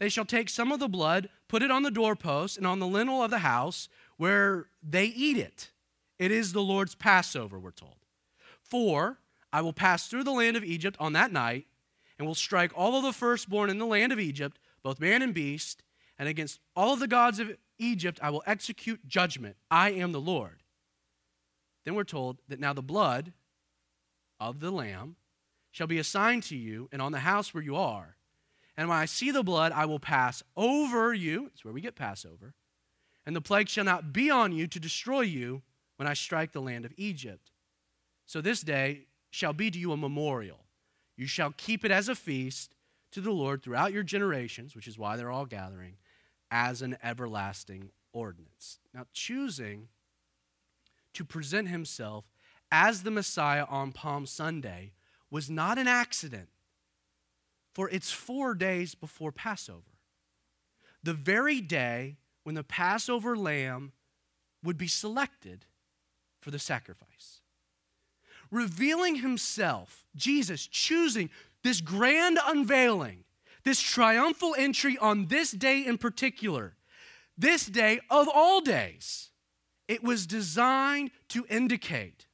They 0.00 0.08
shall 0.08 0.24
take 0.24 0.48
some 0.48 0.72
of 0.72 0.80
the 0.80 0.88
blood, 0.88 1.28
put 1.46 1.62
it 1.62 1.70
on 1.70 1.82
the 1.82 1.90
doorpost 1.90 2.56
and 2.56 2.66
on 2.66 2.80
the 2.80 2.86
lintel 2.86 3.22
of 3.22 3.30
the 3.30 3.40
house 3.40 3.88
where 4.16 4.66
they 4.82 5.04
eat 5.04 5.36
it. 5.36 5.70
It 6.18 6.32
is 6.32 6.52
the 6.52 6.62
Lord's 6.62 6.94
Passover, 6.94 7.60
we're 7.60 7.70
told. 7.70 7.98
For 8.62 9.18
I 9.52 9.60
will 9.60 9.74
pass 9.74 10.08
through 10.08 10.24
the 10.24 10.32
land 10.32 10.56
of 10.56 10.64
Egypt 10.64 10.96
on 10.98 11.12
that 11.12 11.32
night 11.32 11.66
and 12.18 12.26
will 12.26 12.34
strike 12.34 12.72
all 12.74 12.96
of 12.96 13.02
the 13.02 13.12
firstborn 13.12 13.68
in 13.68 13.78
the 13.78 13.86
land 13.86 14.10
of 14.10 14.18
Egypt, 14.18 14.58
both 14.82 15.00
man 15.00 15.20
and 15.20 15.34
beast, 15.34 15.82
and 16.18 16.28
against 16.28 16.60
all 16.74 16.94
of 16.94 17.00
the 17.00 17.06
gods 17.06 17.38
of 17.38 17.56
Egypt, 17.78 18.18
I 18.22 18.30
will 18.30 18.42
execute 18.46 19.06
judgment. 19.06 19.56
I 19.70 19.90
am 19.90 20.12
the 20.12 20.20
Lord. 20.20 20.62
Then 21.84 21.94
we're 21.94 22.04
told 22.04 22.38
that 22.48 22.60
now 22.60 22.72
the 22.72 22.82
blood 22.82 23.32
of 24.38 24.60
the 24.60 24.70
lamb 24.70 25.16
shall 25.70 25.86
be 25.86 25.98
assigned 25.98 26.42
to 26.44 26.56
you 26.56 26.88
and 26.90 27.02
on 27.02 27.12
the 27.12 27.20
house 27.20 27.52
where 27.52 27.62
you 27.62 27.76
are. 27.76 28.16
And 28.80 28.88
when 28.88 28.96
I 28.96 29.04
see 29.04 29.30
the 29.30 29.42
blood, 29.42 29.72
I 29.72 29.84
will 29.84 29.98
pass 29.98 30.42
over 30.56 31.12
you. 31.12 31.42
That's 31.42 31.66
where 31.66 31.74
we 31.74 31.82
get 31.82 31.96
Passover. 31.96 32.54
And 33.26 33.36
the 33.36 33.42
plague 33.42 33.68
shall 33.68 33.84
not 33.84 34.14
be 34.14 34.30
on 34.30 34.52
you 34.52 34.66
to 34.68 34.80
destroy 34.80 35.20
you 35.20 35.60
when 35.98 36.08
I 36.08 36.14
strike 36.14 36.52
the 36.52 36.62
land 36.62 36.86
of 36.86 36.94
Egypt. 36.96 37.50
So 38.24 38.40
this 38.40 38.62
day 38.62 39.02
shall 39.28 39.52
be 39.52 39.70
to 39.70 39.78
you 39.78 39.92
a 39.92 39.98
memorial. 39.98 40.60
You 41.14 41.26
shall 41.26 41.52
keep 41.58 41.84
it 41.84 41.90
as 41.90 42.08
a 42.08 42.14
feast 42.14 42.74
to 43.12 43.20
the 43.20 43.32
Lord 43.32 43.62
throughout 43.62 43.92
your 43.92 44.02
generations, 44.02 44.74
which 44.74 44.88
is 44.88 44.96
why 44.96 45.18
they're 45.18 45.30
all 45.30 45.44
gathering 45.44 45.98
as 46.50 46.80
an 46.80 46.96
everlasting 47.02 47.90
ordinance. 48.14 48.78
Now, 48.94 49.04
choosing 49.12 49.88
to 51.12 51.22
present 51.22 51.68
himself 51.68 52.24
as 52.72 53.02
the 53.02 53.10
Messiah 53.10 53.66
on 53.68 53.92
Palm 53.92 54.24
Sunday 54.24 54.92
was 55.30 55.50
not 55.50 55.76
an 55.76 55.86
accident, 55.86 56.48
for 57.74 57.88
it's 57.90 58.10
four 58.10 58.54
days 58.54 58.94
before 58.94 59.32
Passover. 59.32 59.98
The 61.02 61.14
very 61.14 61.60
day 61.60 62.16
when 62.44 62.54
the 62.54 62.64
Passover 62.64 63.36
lamb 63.36 63.92
would 64.62 64.76
be 64.76 64.88
selected 64.88 65.66
for 66.40 66.50
the 66.50 66.58
sacrifice. 66.58 67.40
Revealing 68.50 69.16
himself, 69.16 70.04
Jesus 70.16 70.66
choosing 70.66 71.30
this 71.62 71.80
grand 71.80 72.38
unveiling 72.44 73.24
this 73.64 73.80
triumphal 73.80 74.54
entry 74.56 74.96
on 74.98 75.26
this 75.26 75.50
day 75.50 75.84
in 75.84 75.98
particular, 75.98 76.74
this 77.36 77.66
day 77.66 78.00
of 78.10 78.28
all 78.32 78.60
days, 78.60 79.30
it 79.88 80.02
was 80.02 80.26
designed 80.26 81.10
to 81.28 81.46
indicate 81.48 82.26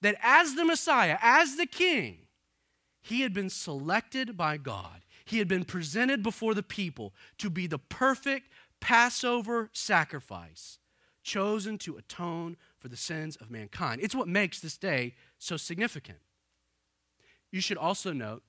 that 0.00 0.16
as 0.22 0.54
the 0.54 0.64
Messiah, 0.64 1.18
as 1.20 1.56
the 1.56 1.66
King, 1.66 2.18
he 3.08 3.22
had 3.22 3.32
been 3.32 3.48
selected 3.48 4.36
by 4.36 4.58
God. 4.58 5.02
He 5.24 5.38
had 5.38 5.48
been 5.48 5.64
presented 5.64 6.22
before 6.22 6.52
the 6.52 6.62
people 6.62 7.14
to 7.38 7.48
be 7.48 7.66
the 7.66 7.78
perfect 7.78 8.50
Passover 8.80 9.70
sacrifice, 9.72 10.78
chosen 11.22 11.78
to 11.78 11.96
atone 11.96 12.58
for 12.78 12.88
the 12.88 12.98
sins 12.98 13.36
of 13.36 13.50
mankind. 13.50 14.02
It's 14.02 14.14
what 14.14 14.28
makes 14.28 14.60
this 14.60 14.76
day 14.76 15.14
so 15.38 15.56
significant. 15.56 16.18
You 17.50 17.62
should 17.62 17.78
also 17.78 18.12
note 18.12 18.42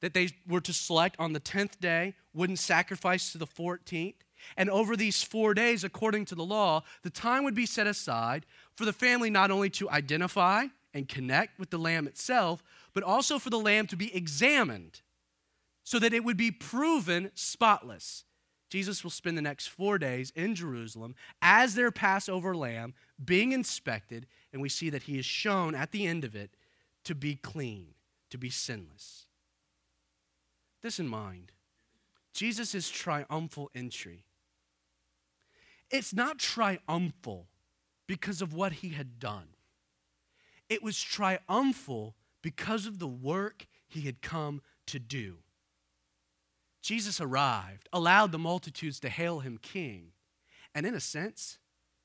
that 0.00 0.14
they 0.14 0.28
were 0.46 0.60
to 0.60 0.72
select 0.72 1.16
on 1.18 1.32
the 1.32 1.40
10th 1.40 1.80
day, 1.80 2.14
wouldn't 2.32 2.60
sacrifice 2.60 3.32
to 3.32 3.38
the 3.38 3.48
14th. 3.48 4.14
And 4.56 4.70
over 4.70 4.96
these 4.96 5.24
four 5.24 5.54
days, 5.54 5.82
according 5.82 6.26
to 6.26 6.36
the 6.36 6.44
law, 6.44 6.84
the 7.02 7.10
time 7.10 7.42
would 7.42 7.56
be 7.56 7.66
set 7.66 7.88
aside 7.88 8.46
for 8.76 8.84
the 8.84 8.92
family 8.92 9.28
not 9.28 9.50
only 9.50 9.70
to 9.70 9.90
identify 9.90 10.66
and 10.94 11.08
connect 11.08 11.58
with 11.58 11.70
the 11.70 11.78
lamb 11.78 12.06
itself, 12.06 12.62
but 12.92 13.02
also 13.02 13.38
for 13.38 13.50
the 13.50 13.58
lamb 13.58 13.86
to 13.88 13.96
be 13.96 14.14
examined 14.14 15.00
so 15.82 15.98
that 15.98 16.12
it 16.12 16.24
would 16.24 16.36
be 16.36 16.50
proven 16.50 17.30
spotless. 17.34 18.24
Jesus 18.68 19.02
will 19.02 19.10
spend 19.10 19.36
the 19.36 19.42
next 19.42 19.66
four 19.66 19.98
days 19.98 20.32
in 20.36 20.54
Jerusalem 20.54 21.14
as 21.42 21.74
their 21.74 21.90
Passover 21.90 22.54
lamb, 22.54 22.94
being 23.22 23.52
inspected, 23.52 24.26
and 24.52 24.62
we 24.62 24.68
see 24.68 24.90
that 24.90 25.04
he 25.04 25.18
is 25.18 25.26
shown 25.26 25.74
at 25.74 25.90
the 25.90 26.06
end 26.06 26.24
of 26.24 26.36
it 26.36 26.56
to 27.04 27.14
be 27.14 27.34
clean, 27.34 27.94
to 28.30 28.38
be 28.38 28.50
sinless 28.50 29.26
this 30.82 30.98
in 30.98 31.08
mind 31.08 31.52
Jesus' 32.32 32.88
triumphal 32.88 33.70
entry. 33.74 34.24
It's 35.90 36.14
not 36.14 36.38
triumphal 36.38 37.48
because 38.06 38.40
of 38.40 38.54
what 38.54 38.74
he 38.74 38.90
had 38.90 39.18
done, 39.18 39.48
it 40.68 40.82
was 40.82 41.00
triumphal 41.00 42.14
because 42.42 42.86
of 42.86 42.98
the 42.98 43.08
work 43.08 43.66
he 43.88 44.02
had 44.02 44.22
come 44.22 44.62
to 44.86 44.98
do. 44.98 45.38
Jesus 46.82 47.20
arrived, 47.20 47.88
allowed 47.92 48.32
the 48.32 48.38
multitudes 48.38 49.00
to 49.00 49.08
hail 49.08 49.40
him 49.40 49.58
king, 49.60 50.12
and 50.74 50.86
in 50.86 50.94
a 50.94 51.00
sense, 51.00 51.58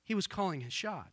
he 0.04 0.14
was 0.14 0.28
calling 0.28 0.62
his 0.62 0.74
shot. 0.74 1.12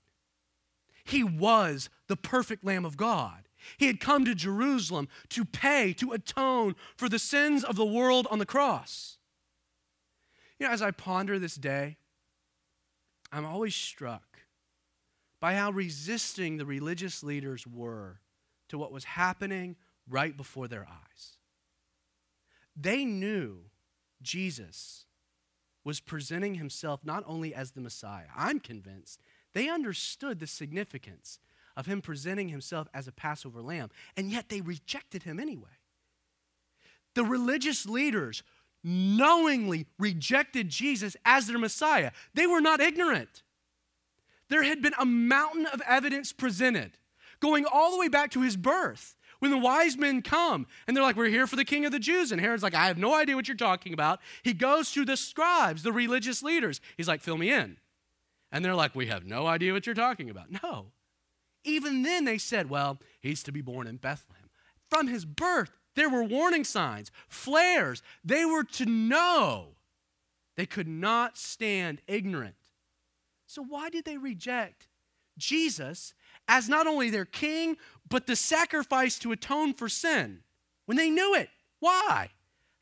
He 1.04 1.22
was 1.24 1.88
the 2.08 2.16
perfect 2.16 2.64
Lamb 2.64 2.84
of 2.84 2.96
God. 2.96 3.48
He 3.76 3.86
had 3.86 4.00
come 4.00 4.24
to 4.24 4.34
Jerusalem 4.34 5.08
to 5.30 5.44
pay, 5.44 5.92
to 5.94 6.12
atone 6.12 6.74
for 6.96 7.08
the 7.08 7.18
sins 7.18 7.64
of 7.64 7.76
the 7.76 7.84
world 7.84 8.26
on 8.30 8.38
the 8.38 8.46
cross. 8.46 9.18
You 10.58 10.66
know, 10.66 10.72
as 10.72 10.82
I 10.82 10.90
ponder 10.90 11.38
this 11.38 11.54
day, 11.54 11.96
I'm 13.32 13.44
always 13.44 13.74
struck 13.74 14.40
by 15.40 15.54
how 15.54 15.70
resisting 15.70 16.56
the 16.56 16.66
religious 16.66 17.22
leaders 17.22 17.66
were 17.66 18.20
to 18.72 18.78
what 18.78 18.90
was 18.90 19.04
happening 19.04 19.76
right 20.08 20.34
before 20.34 20.66
their 20.66 20.88
eyes. 20.88 21.36
They 22.74 23.04
knew 23.04 23.66
Jesus 24.22 25.04
was 25.84 26.00
presenting 26.00 26.54
himself 26.54 27.04
not 27.04 27.22
only 27.26 27.54
as 27.54 27.72
the 27.72 27.82
Messiah, 27.82 28.28
I'm 28.34 28.60
convinced 28.60 29.20
they 29.52 29.68
understood 29.68 30.40
the 30.40 30.46
significance 30.46 31.38
of 31.76 31.84
him 31.84 32.00
presenting 32.00 32.48
himself 32.48 32.88
as 32.94 33.06
a 33.06 33.12
Passover 33.12 33.60
lamb, 33.60 33.90
and 34.16 34.30
yet 34.30 34.48
they 34.48 34.62
rejected 34.62 35.24
him 35.24 35.38
anyway. 35.38 35.76
The 37.14 37.24
religious 37.24 37.84
leaders 37.84 38.42
knowingly 38.82 39.86
rejected 39.98 40.70
Jesus 40.70 41.14
as 41.26 41.46
their 41.46 41.58
Messiah. 41.58 42.12
They 42.32 42.46
were 42.46 42.62
not 42.62 42.80
ignorant. 42.80 43.42
There 44.48 44.62
had 44.62 44.80
been 44.80 44.94
a 44.98 45.04
mountain 45.04 45.66
of 45.66 45.82
evidence 45.86 46.32
presented, 46.32 46.92
going 47.42 47.66
all 47.66 47.90
the 47.90 47.98
way 47.98 48.08
back 48.08 48.30
to 48.30 48.40
his 48.40 48.56
birth. 48.56 49.16
When 49.40 49.50
the 49.50 49.58
wise 49.58 49.98
men 49.98 50.22
come 50.22 50.68
and 50.86 50.96
they're 50.96 51.02
like, 51.02 51.16
We're 51.16 51.26
here 51.26 51.48
for 51.48 51.56
the 51.56 51.64
king 51.64 51.84
of 51.84 51.90
the 51.92 51.98
Jews. 51.98 52.30
And 52.30 52.40
Herod's 52.40 52.62
like, 52.62 52.74
I 52.74 52.86
have 52.86 52.96
no 52.96 53.12
idea 53.12 53.34
what 53.34 53.48
you're 53.48 53.56
talking 53.56 53.92
about. 53.92 54.20
He 54.44 54.54
goes 54.54 54.92
to 54.92 55.04
the 55.04 55.16
scribes, 55.16 55.82
the 55.82 55.92
religious 55.92 56.42
leaders. 56.42 56.80
He's 56.96 57.08
like, 57.08 57.20
Fill 57.20 57.36
me 57.36 57.52
in. 57.52 57.76
And 58.52 58.64
they're 58.64 58.76
like, 58.76 58.94
We 58.94 59.08
have 59.08 59.26
no 59.26 59.46
idea 59.46 59.72
what 59.72 59.84
you're 59.84 59.96
talking 59.96 60.30
about. 60.30 60.46
No. 60.62 60.92
Even 61.64 62.02
then, 62.02 62.24
they 62.24 62.38
said, 62.38 62.70
Well, 62.70 63.00
he's 63.20 63.42
to 63.42 63.52
be 63.52 63.60
born 63.60 63.88
in 63.88 63.96
Bethlehem. 63.96 64.48
From 64.88 65.08
his 65.08 65.24
birth, 65.24 65.72
there 65.96 66.08
were 66.08 66.22
warning 66.22 66.64
signs, 66.64 67.10
flares. 67.28 68.00
They 68.24 68.44
were 68.44 68.64
to 68.64 68.86
know. 68.86 69.74
They 70.56 70.66
could 70.66 70.88
not 70.88 71.36
stand 71.36 72.00
ignorant. 72.06 72.54
So, 73.46 73.62
why 73.62 73.90
did 73.90 74.04
they 74.04 74.18
reject 74.18 74.86
Jesus 75.36 76.14
as 76.52 76.68
not 76.68 76.86
only 76.86 77.08
their 77.08 77.24
king, 77.24 77.78
but 78.10 78.26
the 78.26 78.36
sacrifice 78.36 79.18
to 79.18 79.32
atone 79.32 79.72
for 79.72 79.88
sin 79.88 80.40
when 80.84 80.98
they 80.98 81.08
knew 81.08 81.34
it? 81.34 81.48
Why? 81.80 82.28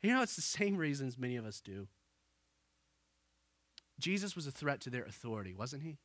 You 0.01 0.11
know, 0.11 0.21
it's 0.21 0.35
the 0.35 0.41
same 0.41 0.75
reasons 0.75 1.17
many 1.17 1.37
of 1.37 1.45
us 1.45 1.61
do. 1.61 1.87
Jesus 3.97 4.35
was 4.35 4.45
a 4.45 4.51
threat 4.51 4.81
to 4.81 4.89
their 4.89 5.05
authority, 5.05 5.53
wasn't 5.53 5.83
he? 5.83 5.99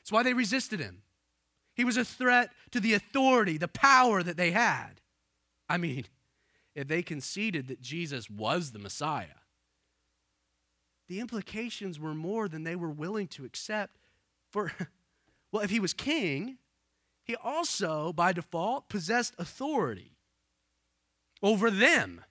It's 0.00 0.10
why 0.10 0.24
they 0.24 0.34
resisted 0.34 0.80
him. 0.80 1.02
He 1.72 1.84
was 1.84 1.96
a 1.96 2.04
threat 2.04 2.50
to 2.72 2.80
the 2.80 2.94
authority, 2.94 3.58
the 3.58 3.68
power 3.68 4.24
that 4.24 4.36
they 4.36 4.50
had. 4.50 5.00
I 5.68 5.76
mean, 5.76 6.06
if 6.74 6.88
they 6.88 7.02
conceded 7.02 7.68
that 7.68 7.80
Jesus 7.80 8.28
was 8.28 8.72
the 8.72 8.80
Messiah, 8.80 9.38
the 11.06 11.20
implications 11.20 12.00
were 12.00 12.14
more 12.14 12.48
than 12.48 12.64
they 12.64 12.74
were 12.74 12.90
willing 12.90 13.28
to 13.28 13.44
accept. 13.44 13.98
For, 14.50 14.72
well, 15.56 15.64
if 15.64 15.70
he 15.70 15.80
was 15.80 15.94
king, 15.94 16.58
he 17.24 17.34
also, 17.36 18.12
by 18.12 18.34
default, 18.34 18.90
possessed 18.90 19.34
authority 19.38 20.18
over 21.42 21.70
them 21.70 22.22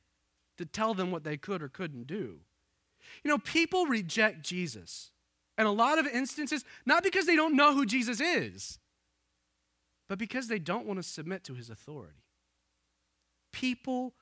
to 0.60 0.66
tell 0.66 0.94
them 0.94 1.10
what 1.10 1.24
they 1.24 1.36
could 1.36 1.64
or 1.64 1.68
couldn't 1.68 2.06
do. 2.06 2.42
You 3.24 3.32
know, 3.32 3.40
people 3.40 3.88
reject 3.88 4.44
Jesus 4.44 5.10
in 5.58 5.66
a 5.66 5.72
lot 5.72 5.98
of 5.98 6.06
instances, 6.06 6.64
not 6.86 7.02
because 7.02 7.26
they 7.26 7.36
don't 7.36 7.56
know 7.56 7.74
who 7.74 7.88
Jesus 7.88 8.22
is, 8.22 8.78
but 10.08 10.20
because 10.20 10.48
they 10.48 10.60
don't 10.60 10.86
want 10.86 11.00
to 11.00 11.04
submit 11.04 11.44
to 11.46 11.56
his 11.56 11.72
authority. 11.72 12.24
People 13.52 14.14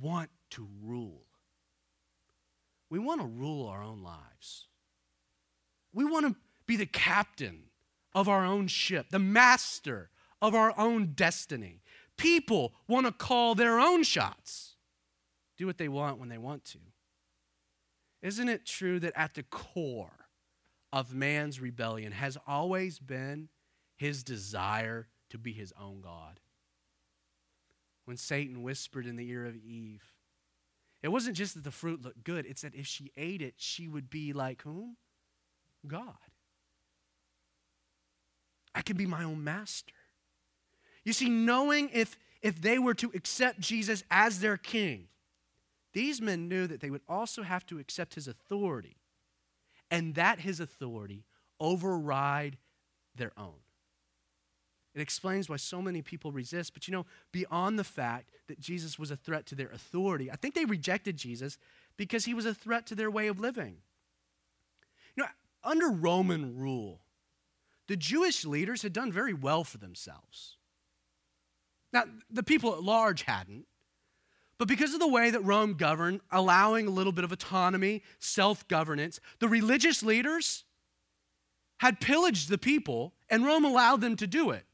want 0.00 0.30
to 0.50 0.66
rule. 0.82 1.22
We 2.90 2.98
want 2.98 3.20
to 3.20 3.28
rule 3.28 3.68
our 3.68 3.82
own 3.84 4.02
lives. 4.02 4.66
We 5.92 6.04
want 6.04 6.26
to 6.26 6.34
be 6.66 6.74
the 6.74 6.86
captain 6.86 7.66
of 8.14 8.28
our 8.28 8.44
own 8.44 8.66
ship, 8.68 9.06
the 9.10 9.18
master 9.18 10.10
of 10.40 10.54
our 10.54 10.72
own 10.78 11.12
destiny. 11.14 11.82
People 12.16 12.74
want 12.86 13.06
to 13.06 13.12
call 13.12 13.54
their 13.54 13.78
own 13.78 14.02
shots, 14.02 14.76
do 15.56 15.66
what 15.66 15.78
they 15.78 15.88
want 15.88 16.18
when 16.18 16.28
they 16.28 16.38
want 16.38 16.64
to. 16.66 16.78
Isn't 18.22 18.48
it 18.48 18.64
true 18.64 19.00
that 19.00 19.12
at 19.16 19.34
the 19.34 19.42
core 19.42 20.28
of 20.92 21.14
man's 21.14 21.60
rebellion 21.60 22.12
has 22.12 22.38
always 22.46 22.98
been 22.98 23.48
his 23.96 24.22
desire 24.22 25.08
to 25.30 25.38
be 25.38 25.52
his 25.52 25.72
own 25.78 26.00
God? 26.00 26.40
when 28.04 28.16
Satan 28.16 28.62
whispered 28.62 29.06
in 29.06 29.16
the 29.16 29.28
ear 29.30 29.46
of 29.46 29.56
Eve. 29.56 30.12
It 31.02 31.08
wasn't 31.08 31.36
just 31.36 31.54
that 31.54 31.64
the 31.64 31.70
fruit 31.70 32.02
looked 32.02 32.24
good, 32.24 32.46
it's 32.46 32.62
that 32.62 32.74
if 32.74 32.86
she 32.86 33.12
ate 33.16 33.42
it, 33.42 33.54
she 33.56 33.88
would 33.88 34.08
be 34.08 34.32
like 34.32 34.62
whom? 34.62 34.96
God. 35.86 36.14
I 38.74 38.82
could 38.82 38.96
be 38.96 39.06
my 39.06 39.24
own 39.24 39.44
master. 39.44 39.94
You 41.04 41.12
see, 41.12 41.28
knowing 41.28 41.90
if, 41.92 42.18
if 42.42 42.60
they 42.60 42.78
were 42.78 42.94
to 42.94 43.10
accept 43.14 43.60
Jesus 43.60 44.04
as 44.10 44.40
their 44.40 44.56
king, 44.56 45.08
these 45.92 46.20
men 46.20 46.48
knew 46.48 46.66
that 46.66 46.80
they 46.80 46.90
would 46.90 47.02
also 47.08 47.42
have 47.42 47.64
to 47.66 47.78
accept 47.78 48.14
his 48.14 48.26
authority, 48.26 48.96
and 49.90 50.14
that 50.16 50.40
his 50.40 50.58
authority 50.58 51.24
override 51.60 52.56
their 53.14 53.32
own. 53.36 53.54
It 54.94 55.00
explains 55.00 55.48
why 55.48 55.56
so 55.56 55.82
many 55.82 56.02
people 56.02 56.30
resist. 56.30 56.72
But 56.72 56.86
you 56.86 56.92
know, 56.92 57.06
beyond 57.32 57.78
the 57.78 57.84
fact 57.84 58.30
that 58.48 58.60
Jesus 58.60 58.98
was 58.98 59.10
a 59.10 59.16
threat 59.16 59.46
to 59.46 59.54
their 59.54 59.70
authority, 59.70 60.30
I 60.30 60.36
think 60.36 60.54
they 60.54 60.64
rejected 60.64 61.16
Jesus 61.16 61.58
because 61.96 62.24
he 62.24 62.34
was 62.34 62.46
a 62.46 62.54
threat 62.54 62.86
to 62.86 62.94
their 62.94 63.10
way 63.10 63.26
of 63.26 63.40
living. 63.40 63.78
You 65.16 65.24
know, 65.24 65.28
under 65.64 65.88
Roman 65.88 66.56
rule, 66.56 67.00
the 67.88 67.96
Jewish 67.96 68.44
leaders 68.44 68.82
had 68.82 68.92
done 68.92 69.12
very 69.12 69.34
well 69.34 69.64
for 69.64 69.78
themselves. 69.78 70.56
Now, 71.92 72.04
the 72.30 72.42
people 72.42 72.72
at 72.72 72.82
large 72.82 73.22
hadn't, 73.22 73.66
but 74.58 74.68
because 74.68 74.94
of 74.94 75.00
the 75.00 75.08
way 75.08 75.30
that 75.30 75.40
Rome 75.40 75.74
governed, 75.74 76.20
allowing 76.30 76.86
a 76.86 76.90
little 76.90 77.12
bit 77.12 77.24
of 77.24 77.32
autonomy, 77.32 78.02
self 78.18 78.66
governance, 78.68 79.20
the 79.38 79.48
religious 79.48 80.02
leaders 80.02 80.64
had 81.78 82.00
pillaged 82.00 82.48
the 82.48 82.58
people, 82.58 83.14
and 83.28 83.44
Rome 83.44 83.64
allowed 83.64 84.00
them 84.00 84.16
to 84.16 84.26
do 84.26 84.50
it. 84.50 84.64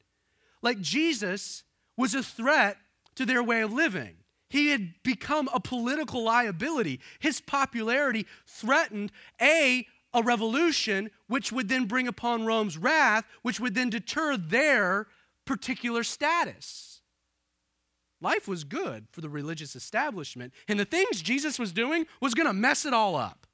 Like 0.62 0.80
Jesus 0.80 1.64
was 1.96 2.14
a 2.14 2.22
threat 2.22 2.76
to 3.16 3.26
their 3.26 3.42
way 3.42 3.62
of 3.62 3.72
living. 3.72 4.16
He 4.48 4.68
had 4.68 4.94
become 5.02 5.48
a 5.52 5.60
political 5.60 6.24
liability. 6.24 7.00
His 7.20 7.40
popularity 7.40 8.26
threatened 8.46 9.12
A, 9.40 9.86
a 10.12 10.22
revolution, 10.22 11.10
which 11.28 11.52
would 11.52 11.68
then 11.68 11.86
bring 11.86 12.08
upon 12.08 12.46
Rome's 12.46 12.76
wrath, 12.76 13.24
which 13.42 13.60
would 13.60 13.74
then 13.74 13.90
deter 13.90 14.36
their 14.36 15.06
particular 15.44 16.02
status. 16.02 17.00
Life 18.20 18.46
was 18.46 18.64
good 18.64 19.06
for 19.12 19.20
the 19.20 19.30
religious 19.30 19.74
establishment, 19.74 20.52
and 20.68 20.78
the 20.78 20.84
things 20.84 21.22
Jesus 21.22 21.58
was 21.58 21.72
doing 21.72 22.06
was 22.20 22.34
going 22.34 22.46
to 22.46 22.52
mess 22.52 22.84
it 22.84 22.92
all 22.92 23.16
up. 23.16 23.46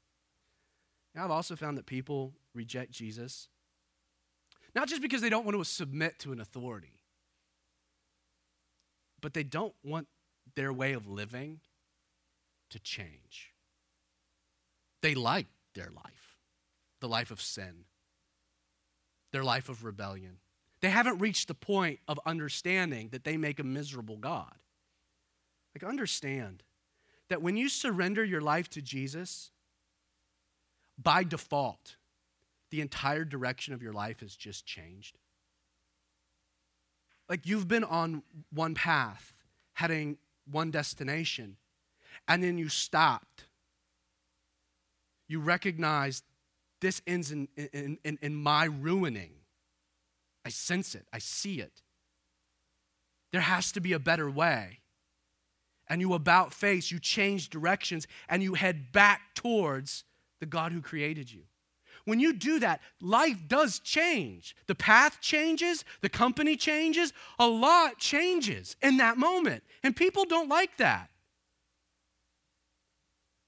Now, 1.14 1.24
I've 1.24 1.30
also 1.30 1.56
found 1.56 1.78
that 1.78 1.86
people 1.86 2.32
reject 2.54 2.90
Jesus 2.90 3.48
not 4.76 4.88
just 4.88 5.00
because 5.00 5.22
they 5.22 5.30
don't 5.30 5.46
want 5.46 5.56
to 5.56 5.64
submit 5.64 6.18
to 6.18 6.32
an 6.32 6.40
authority, 6.40 7.00
but 9.22 9.32
they 9.32 9.42
don't 9.42 9.74
want 9.82 10.06
their 10.54 10.70
way 10.70 10.92
of 10.92 11.08
living 11.08 11.60
to 12.68 12.78
change. 12.78 13.54
They 15.00 15.14
like 15.14 15.46
their 15.74 15.90
life, 15.90 16.25
the 17.00 17.08
life 17.08 17.30
of 17.30 17.40
sin, 17.40 17.84
their 19.32 19.44
life 19.44 19.68
of 19.68 19.84
rebellion. 19.84 20.38
They 20.80 20.90
haven't 20.90 21.18
reached 21.18 21.48
the 21.48 21.54
point 21.54 22.00
of 22.06 22.20
understanding 22.26 23.08
that 23.10 23.24
they 23.24 23.36
make 23.36 23.58
a 23.58 23.64
miserable 23.64 24.16
God. 24.16 24.54
Like, 25.74 25.88
understand 25.88 26.62
that 27.28 27.42
when 27.42 27.56
you 27.56 27.68
surrender 27.68 28.24
your 28.24 28.40
life 28.40 28.68
to 28.70 28.82
Jesus, 28.82 29.50
by 30.98 31.24
default, 31.24 31.96
the 32.70 32.80
entire 32.80 33.24
direction 33.24 33.74
of 33.74 33.82
your 33.82 33.92
life 33.92 34.20
has 34.20 34.34
just 34.34 34.66
changed. 34.66 35.18
Like 37.28 37.46
you've 37.46 37.68
been 37.68 37.84
on 37.84 38.22
one 38.52 38.74
path, 38.74 39.34
heading 39.74 40.18
one 40.50 40.70
destination, 40.70 41.56
and 42.28 42.42
then 42.42 42.58
you 42.58 42.68
stopped. 42.68 43.44
You 45.28 45.40
recognized 45.40 46.24
this 46.86 47.02
ends 47.04 47.32
in, 47.32 47.48
in, 47.56 47.98
in, 48.04 48.16
in 48.22 48.34
my 48.36 48.66
ruining. 48.66 49.32
I 50.44 50.50
sense 50.50 50.94
it, 50.94 51.04
I 51.12 51.18
see 51.18 51.60
it. 51.60 51.82
There 53.32 53.40
has 53.40 53.72
to 53.72 53.80
be 53.80 53.92
a 53.92 53.98
better 53.98 54.30
way. 54.30 54.78
And 55.88 56.00
you 56.00 56.14
about 56.14 56.54
face, 56.54 56.92
you 56.92 57.00
change 57.00 57.50
directions, 57.50 58.06
and 58.28 58.40
you 58.40 58.54
head 58.54 58.92
back 58.92 59.34
towards 59.34 60.04
the 60.38 60.46
God 60.46 60.70
who 60.70 60.80
created 60.80 61.32
you. 61.32 61.42
When 62.04 62.20
you 62.20 62.32
do 62.32 62.60
that, 62.60 62.80
life 63.00 63.48
does 63.48 63.80
change. 63.80 64.54
The 64.68 64.76
path 64.76 65.20
changes, 65.20 65.84
the 66.02 66.08
company 66.08 66.54
changes, 66.56 67.12
a 67.36 67.48
lot 67.48 67.98
changes 67.98 68.76
in 68.80 68.98
that 68.98 69.18
moment. 69.18 69.64
And 69.82 69.96
people 69.96 70.24
don't 70.24 70.48
like 70.48 70.76
that. 70.76 71.10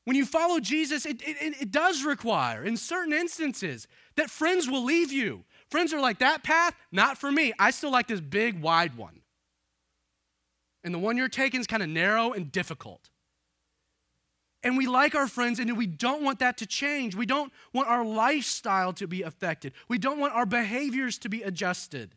When 0.08 0.16
you 0.16 0.24
follow 0.24 0.58
Jesus, 0.58 1.04
it, 1.04 1.20
it, 1.20 1.60
it 1.60 1.70
does 1.70 2.02
require, 2.02 2.64
in 2.64 2.78
certain 2.78 3.12
instances, 3.12 3.86
that 4.16 4.30
friends 4.30 4.66
will 4.68 4.82
leave 4.82 5.12
you, 5.12 5.44
Friends 5.70 5.92
are 5.92 6.00
like, 6.00 6.18
that 6.20 6.42
path, 6.42 6.74
not 6.90 7.18
for 7.18 7.30
me. 7.30 7.52
I 7.58 7.70
still 7.70 7.90
like 7.90 8.06
this 8.06 8.20
big, 8.20 8.60
wide 8.60 8.96
one. 8.96 9.20
And 10.82 10.94
the 10.94 10.98
one 10.98 11.16
you're 11.16 11.28
taking 11.28 11.60
is 11.60 11.66
kind 11.66 11.82
of 11.82 11.88
narrow 11.88 12.32
and 12.32 12.50
difficult. 12.50 13.10
And 14.62 14.76
we 14.76 14.86
like 14.86 15.14
our 15.14 15.28
friends, 15.28 15.58
and 15.58 15.76
we 15.76 15.86
don't 15.86 16.22
want 16.22 16.38
that 16.38 16.56
to 16.58 16.66
change. 16.66 17.14
We 17.14 17.26
don't 17.26 17.52
want 17.72 17.88
our 17.88 18.04
lifestyle 18.04 18.92
to 18.94 19.06
be 19.06 19.22
affected. 19.22 19.72
We 19.88 19.98
don't 19.98 20.18
want 20.18 20.32
our 20.32 20.46
behaviors 20.46 21.18
to 21.18 21.28
be 21.28 21.42
adjusted. 21.42 22.14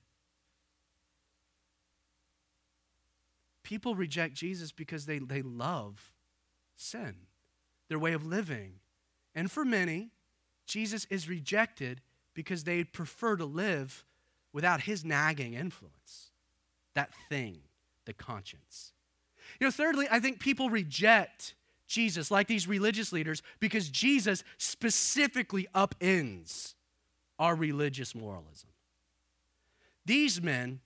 People 3.63 3.95
reject 3.95 4.33
Jesus 4.33 4.71
because 4.71 5.05
they, 5.05 5.19
they 5.19 5.41
love 5.41 6.11
sin, 6.77 7.15
their 7.91 7.99
way 7.99 8.13
of 8.13 8.25
living. 8.25 8.75
And 9.35 9.51
for 9.51 9.65
many, 9.65 10.11
Jesus 10.65 11.05
is 11.09 11.27
rejected 11.27 11.99
because 12.33 12.63
they 12.63 12.85
prefer 12.85 13.35
to 13.35 13.43
live 13.43 14.05
without 14.53 14.79
his 14.79 15.03
nagging 15.03 15.55
influence, 15.55 16.31
that 16.95 17.11
thing, 17.27 17.57
the 18.05 18.13
conscience. 18.13 18.93
You 19.59 19.67
know, 19.67 19.71
thirdly, 19.71 20.07
I 20.09 20.21
think 20.21 20.39
people 20.39 20.69
reject 20.69 21.53
Jesus, 21.85 22.31
like 22.31 22.47
these 22.47 22.65
religious 22.65 23.11
leaders, 23.11 23.43
because 23.59 23.89
Jesus 23.89 24.45
specifically 24.57 25.67
upends 25.75 26.75
our 27.37 27.55
religious 27.55 28.15
moralism. 28.15 28.69
These 30.05 30.41
men, 30.41 30.79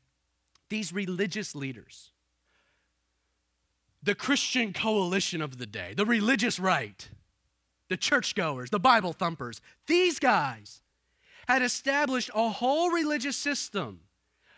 these 0.69 0.91
religious 0.91 1.53
leaders, 1.53 2.09
the 4.05 4.15
Christian 4.15 4.71
coalition 4.71 5.41
of 5.41 5.57
the 5.57 5.65
day, 5.65 5.93
the 5.95 6.05
religious 6.05 6.59
right, 6.59 7.09
the 7.89 7.97
churchgoers, 7.97 8.69
the 8.69 8.79
Bible 8.79 9.13
thumpers, 9.13 9.61
these 9.87 10.19
guys 10.19 10.81
had 11.47 11.61
established 11.61 12.29
a 12.33 12.49
whole 12.49 12.91
religious 12.91 13.35
system 13.35 14.01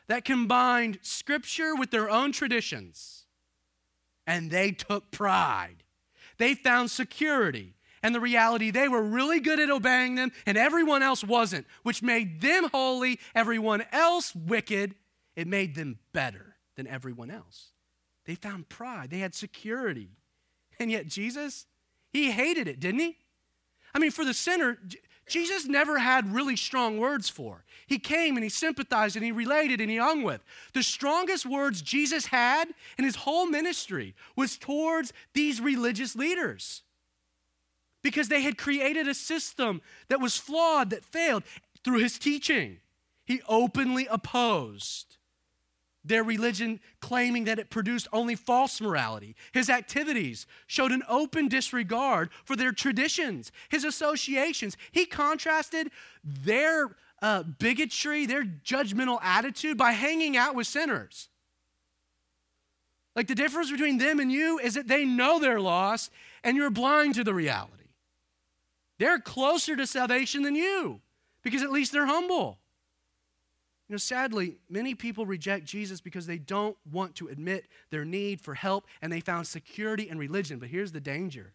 that 0.08 0.26
combined 0.26 1.00
scripture 1.02 1.76
with 1.76 1.91
their 1.91 2.10
own 2.10 2.32
traditions. 2.32 3.26
And 4.26 4.52
they 4.52 4.72
took 4.72 5.12
pride. 5.12 5.84
They 6.38 6.54
found 6.54 6.91
security 6.91 7.76
and 8.04 8.14
the 8.14 8.20
reality 8.20 8.70
they 8.70 8.88
were 8.88 9.02
really 9.02 9.39
good 9.39 9.60
at 9.60 9.70
obeying 9.70 10.16
them 10.16 10.32
and 10.45 10.58
everyone 10.58 11.02
else 11.02 11.24
wasn't, 11.24 11.66
which 11.84 12.04
made 12.04 12.41
them 12.41 12.70
holy, 12.74 13.20
everyone 13.34 13.86
else 13.91 14.36
wicked. 14.36 14.95
It 15.36 15.48
made 15.48 15.76
them 15.76 16.00
better 16.12 16.58
than 16.76 16.88
everyone 16.88 17.32
else. 17.32 17.72
They 18.28 18.36
found 18.36 18.69
pride, 18.69 19.09
they 19.09 19.19
had 19.19 19.34
security. 19.34 20.09
And 20.80 20.91
yet, 20.91 21.07
Jesus, 21.07 21.65
he 22.11 22.30
hated 22.30 22.67
it, 22.67 22.80
didn't 22.80 22.99
he? 22.99 23.17
I 23.95 23.99
mean, 23.99 24.11
for 24.11 24.25
the 24.25 24.34
sinner, 24.34 24.78
Jesus 25.28 25.65
never 25.65 25.97
had 25.97 26.34
really 26.34 26.55
strong 26.55 26.99
words 26.99 27.30
for. 27.30 27.63
He 27.88 27.97
came 27.97 28.36
and 28.36 28.43
he 28.43 28.49
sympathized 28.49 29.15
and 29.15 29.25
he 29.25 29.32
related 29.32 29.82
and 29.82 29.89
he 29.89 29.97
hung 29.97 30.23
with. 30.23 30.43
The 30.73 30.84
strongest 30.84 31.45
words 31.45 31.82
Jesus 31.82 32.28
had 32.28 32.69
in 32.97 33.05
his 33.05 33.15
whole 33.15 33.47
ministry 33.47 34.13
was 34.36 34.57
towards 34.57 35.13
these 35.34 35.59
religious 35.59 36.15
leaders 36.15 36.84
because 38.03 38.30
they 38.30 38.41
had 38.41 38.57
created 38.57 39.07
a 39.07 39.13
system 39.13 39.82
that 40.09 40.21
was 40.21 40.38
flawed, 40.38 40.91
that 40.91 41.03
failed 41.03 41.43
through 41.84 41.99
his 41.99 42.19
teaching. 42.19 42.80
He 43.25 43.41
openly 43.47 44.07
opposed 44.09 45.16
their 46.08 46.24
religion 46.24 46.80
claiming 47.01 47.45
that 47.45 47.60
it 47.60 47.70
produced 47.70 48.08
only 48.14 48.36
false 48.36 48.80
morality. 48.80 49.36
His 49.51 49.70
activities 49.70 50.47
showed 50.66 50.91
an 50.91 51.03
open 51.08 51.47
disregard 51.47 52.30
for 52.45 52.55
their 52.55 52.72
traditions, 52.72 53.51
his 53.70 53.84
associations. 53.84 54.78
He 54.91 55.05
contrasted 55.05 55.91
their 56.24 56.95
uh, 57.22 57.43
bigotry, 57.43 58.26
their 58.26 58.43
judgmental 58.43 59.20
attitude 59.22 59.78
by 59.78 59.91
hanging 59.91 60.38
out 60.38 60.55
with 60.55 60.68
sinners. 60.68 61.30
Like 63.16 63.28
the 63.28 63.36
difference 63.36 63.72
between 63.72 63.97
them 63.97 64.20
and 64.20 64.32
you 64.32 64.60
is 64.60 64.76
that 64.76 64.88
they 64.88 65.03
know 65.03 65.39
they're 65.39 65.60
lost 65.60 66.12
and 66.43 66.55
you're 66.55 66.70
blind 66.70 67.16
to 67.16 67.24
the 67.24 67.34
reality. 67.34 67.74
They're 68.99 69.20
closer 69.20 69.76
to 69.76 69.88
salvation 69.88 70.43
than 70.43 70.55
you 70.55 71.01
because 71.41 71.64
at 71.64 71.72
least 71.72 71.91
they're 71.91 72.05
humble. 72.05 72.60
You 73.88 73.94
know, 73.94 73.98
sadly, 73.98 74.58
many 74.70 74.96
people 74.96 75.26
reject 75.26 75.66
Jesus 75.66 76.02
because 76.02 76.28
they 76.28 76.38
don't 76.38 76.76
want 76.92 77.16
to 77.16 77.30
admit 77.30 77.68
their 77.90 78.04
need 78.04 78.42
for 78.42 78.54
help 78.54 78.86
and 79.02 79.12
they 79.12 79.22
found 79.22 79.48
security 79.48 80.10
in 80.10 80.18
religion. 80.18 80.60
But 80.60 80.70
here's 80.70 80.92
the 80.92 81.00
danger 81.00 81.54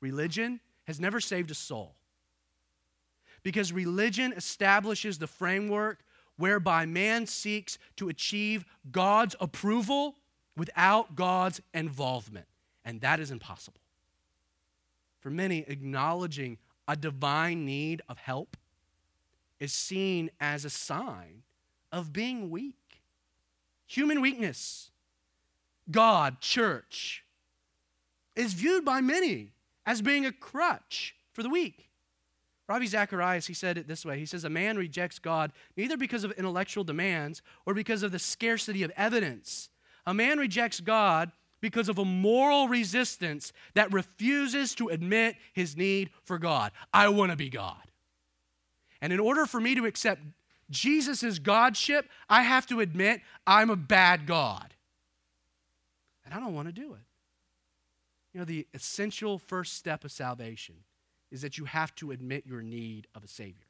religion 0.00 0.60
has 0.84 1.00
never 1.00 1.20
saved 1.20 1.50
a 1.50 1.54
soul. 1.54 1.94
Because 3.42 3.72
religion 3.72 4.32
establishes 4.36 5.18
the 5.18 5.26
framework 5.26 6.00
whereby 6.36 6.86
man 6.86 7.26
seeks 7.26 7.78
to 7.96 8.08
achieve 8.08 8.64
God's 8.90 9.34
approval 9.40 10.16
without 10.56 11.16
God's 11.16 11.60
involvement. 11.72 12.46
And 12.84 13.00
that 13.00 13.18
is 13.18 13.30
impossible. 13.30 13.80
For 15.20 15.30
many, 15.30 15.64
acknowledging 15.68 16.58
a 16.86 16.96
divine 16.96 17.64
need 17.64 18.02
of 18.08 18.18
help 18.18 18.56
is 19.58 19.72
seen 19.72 20.30
as 20.40 20.64
a 20.64 20.70
sign 20.70 21.44
of 21.92 22.12
being 22.12 22.50
weak. 22.50 22.74
Human 23.86 24.20
weakness, 24.20 24.90
God, 25.90 26.40
church, 26.40 27.24
is 28.34 28.54
viewed 28.54 28.84
by 28.84 29.00
many 29.00 29.52
as 29.84 30.00
being 30.00 30.24
a 30.24 30.32
crutch 30.32 31.14
for 31.32 31.42
the 31.42 31.50
weak. 31.50 31.90
Ravi 32.68 32.86
Zacharias, 32.86 33.46
he 33.46 33.54
said 33.54 33.76
it 33.76 33.86
this 33.86 34.04
way. 34.04 34.18
He 34.18 34.24
says, 34.24 34.44
A 34.44 34.50
man 34.50 34.78
rejects 34.78 35.18
God 35.18 35.52
neither 35.76 35.96
because 35.96 36.24
of 36.24 36.32
intellectual 36.32 36.84
demands 36.84 37.42
or 37.66 37.74
because 37.74 38.02
of 38.02 38.12
the 38.12 38.18
scarcity 38.18 38.82
of 38.82 38.90
evidence. 38.96 39.68
A 40.06 40.14
man 40.14 40.38
rejects 40.38 40.80
God 40.80 41.32
because 41.60 41.88
of 41.88 41.98
a 41.98 42.04
moral 42.04 42.68
resistance 42.68 43.52
that 43.74 43.92
refuses 43.92 44.74
to 44.76 44.88
admit 44.88 45.36
his 45.52 45.76
need 45.76 46.10
for 46.24 46.38
God. 46.38 46.72
I 46.94 47.08
want 47.08 47.30
to 47.30 47.36
be 47.36 47.50
God. 47.50 47.76
And 49.00 49.12
in 49.12 49.20
order 49.20 49.46
for 49.46 49.60
me 49.60 49.74
to 49.74 49.84
accept 49.84 50.22
Jesus' 50.72 51.38
Godship, 51.38 52.08
I 52.28 52.42
have 52.42 52.66
to 52.66 52.80
admit 52.80 53.20
I'm 53.46 53.70
a 53.70 53.76
bad 53.76 54.26
God. 54.26 54.74
And 56.24 56.34
I 56.34 56.40
don't 56.40 56.54
want 56.54 56.66
to 56.66 56.72
do 56.72 56.94
it. 56.94 57.00
You 58.32 58.40
know, 58.40 58.44
the 58.44 58.66
essential 58.74 59.38
first 59.38 59.74
step 59.74 60.04
of 60.04 60.10
salvation 60.10 60.76
is 61.30 61.42
that 61.42 61.58
you 61.58 61.66
have 61.66 61.94
to 61.96 62.10
admit 62.10 62.46
your 62.46 62.62
need 62.62 63.06
of 63.14 63.22
a 63.22 63.28
Savior. 63.28 63.66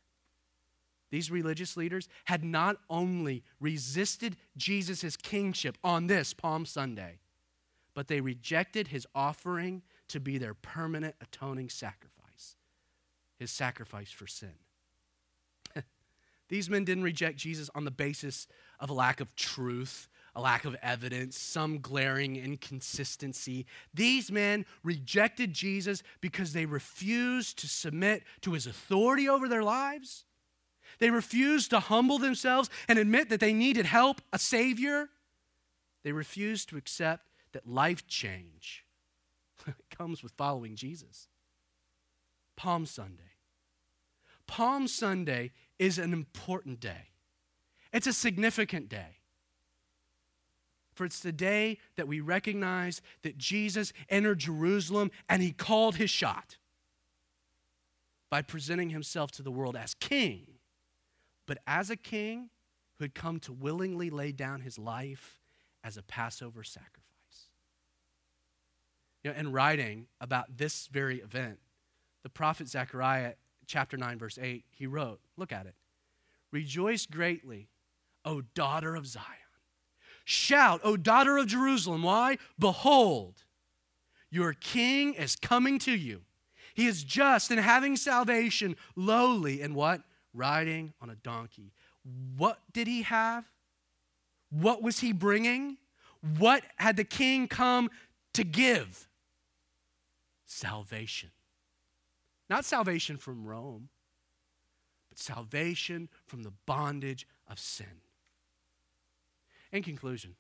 These 1.11 1.31
religious 1.31 1.77
leaders 1.77 2.09
had 2.25 2.43
not 2.43 2.77
only 2.89 3.43
resisted 3.61 4.37
Jesus' 4.57 5.17
kingship 5.17 5.77
on 5.85 6.07
this 6.07 6.33
Palm 6.33 6.65
Sunday, 6.65 7.19
but 7.95 8.09
they 8.09 8.21
rejected 8.21 8.89
his 8.89 9.07
offering 9.15 9.83
to 10.09 10.21
be 10.21 10.39
their 10.39 10.55
permanent 10.55 11.15
atoning 11.21 11.69
sacrifice, 11.69 12.57
his 13.39 13.51
sacrifice 13.51 14.11
for 14.11 14.27
sin. 14.27 14.55
These 16.53 16.69
men 16.69 16.85
didn't 16.85 17.05
reject 17.05 17.39
Jesus 17.39 17.71
on 17.75 17.87
the 17.87 17.91
basis 17.91 18.47
of 18.79 18.91
a 18.91 18.93
lack 18.93 19.21
of 19.21 19.35
truth, 19.35 20.11
a 20.35 20.41
lack 20.43 20.67
of 20.67 20.77
evidence, 20.83 21.39
some 21.39 21.79
glaring 21.79 22.37
inconsistency. 22.37 23.65
These 23.95 24.31
men 24.31 24.67
rejected 24.85 25.55
Jesus 25.55 26.03
because 26.21 26.53
they 26.53 26.67
refused 26.67 27.59
to 27.61 27.69
submit 27.69 28.25
to 28.43 28.53
his 28.53 28.67
authority 28.67 29.31
over 29.31 29.49
their 29.49 29.63
lives. 29.63 30.27
They 30.99 31.09
refused 31.09 31.71
to 31.71 31.81
humble 31.81 32.19
themselves 32.19 32.69
and 32.87 32.99
admit 32.99 33.31
that 33.31 33.41
they 33.41 33.55
needed 33.55 33.87
help, 33.87 34.21
a 34.31 34.39
Savior. 34.39 35.09
They 36.05 36.13
refused 36.13 36.69
to 36.69 36.77
accept 36.77 37.31
that 37.53 37.67
life 37.67 38.07
change 38.07 38.85
comes 39.97 40.23
with 40.23 40.33
following 40.33 40.77
Jesus. 40.77 41.29
Palm 42.57 42.85
Sunday. 42.85 43.23
Palm 44.47 44.87
Sunday 44.87 45.51
is 45.79 45.99
an 45.99 46.13
important 46.13 46.81
day. 46.81 47.09
It's 47.93 48.07
a 48.07 48.13
significant 48.13 48.89
day. 48.89 49.19
For 50.95 51.05
it's 51.05 51.21
the 51.21 51.33
day 51.33 51.79
that 51.97 52.07
we 52.07 52.21
recognize 52.21 53.01
that 53.23 53.39
Jesus 53.39 53.93
entered 54.09 54.39
Jerusalem 54.39 55.11
and 55.29 55.43
he 55.43 55.53
called 55.53 55.97
his 55.97 56.11
shot 56.11 56.59
by 58.31 58.43
presenting 58.43 58.91
himself 58.91 59.31
to 59.33 59.43
the 59.43 59.51
world 59.51 59.77
as 59.77 59.95
king, 59.95 60.47
but 61.47 61.59
as 61.67 61.91
a 61.91 61.97
king 61.97 62.51
who 62.99 63.05
had 63.05 63.15
come 63.15 63.41
to 63.41 63.53
willingly 63.53 64.11
lay 64.11 64.33
down 64.33 64.61
his 64.61 64.79
life 64.79 65.41
as 65.83 65.97
a 65.97 66.03
Passover 66.03 66.63
sacrifice. 66.63 67.03
You 69.23 69.31
know, 69.31 69.37
in 69.39 69.53
writing 69.53 70.07
about 70.21 70.57
this 70.57 70.89
very 70.89 71.21
event, 71.21 71.59
the 72.23 72.29
prophet 72.29 72.69
Zechariah 72.69 73.35
chapter 73.67 73.97
9, 73.97 74.19
verse 74.19 74.39
8, 74.41 74.65
he 74.71 74.87
wrote, 74.87 75.21
look 75.37 75.53
at 75.53 75.67
it. 75.67 75.75
Rejoice 76.51 77.07
greatly, 77.07 77.69
O 78.25 78.43
daughter 78.55 78.95
of 78.95 79.07
Zion. 79.07 79.27
Shout, 80.25 80.81
O 80.85 80.97
daughter 80.97 81.39
of 81.39 81.47
Jerusalem. 81.47 82.03
Why? 82.03 82.39
Behold, 82.59 83.45
your 84.31 84.53
king 84.53 85.15
is 85.15 85.37
coming 85.37 85.79
to 85.81 85.93
you. 85.93 86.23
He 86.75 86.87
is 86.87 87.05
just 87.05 87.51
and 87.51 87.61
having 87.61 87.97
salvation, 87.97 88.77
lowly, 88.97 89.61
and 89.61 89.75
what? 89.75 90.03
Riding 90.33 90.95
on 91.01 91.11
a 91.11 91.17
donkey. 91.17 91.73
what 92.37 92.59
did 92.73 92.87
he 92.87 93.03
have? 93.03 93.45
What 94.51 94.83
was 94.83 95.01
he 95.01 95.13
bringing? 95.13 95.77
What 96.39 96.63
had 96.77 96.97
the 96.97 97.05
king 97.05 97.49
come 97.49 97.91
to 98.35 98.45
give? 98.45 99.09
Salvation. 100.47 101.31
Not 102.49 102.65
salvation 102.65 103.17
from 103.17 103.45
Rome, 103.45 103.89
but 105.09 105.19
salvation 105.19 106.09
from 106.27 106.43
the 106.43 106.53
bondage 106.67 107.27
of 107.49 107.59
sin. 107.59 108.03
In 109.71 109.83
conclusion, 109.83 110.35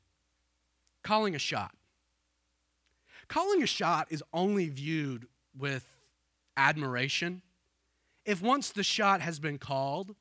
calling 1.02 1.34
a 1.34 1.38
shot. 1.38 1.74
Calling 3.28 3.62
a 3.62 3.66
shot 3.66 4.08
is 4.10 4.22
only 4.32 4.68
viewed 4.68 5.26
with 5.56 5.86
admiration 6.56 7.42
if 8.24 8.40
once 8.40 8.70
the 8.70 8.82
shot 8.82 9.20
has 9.20 9.38
been 9.38 9.58
called, 9.58 10.14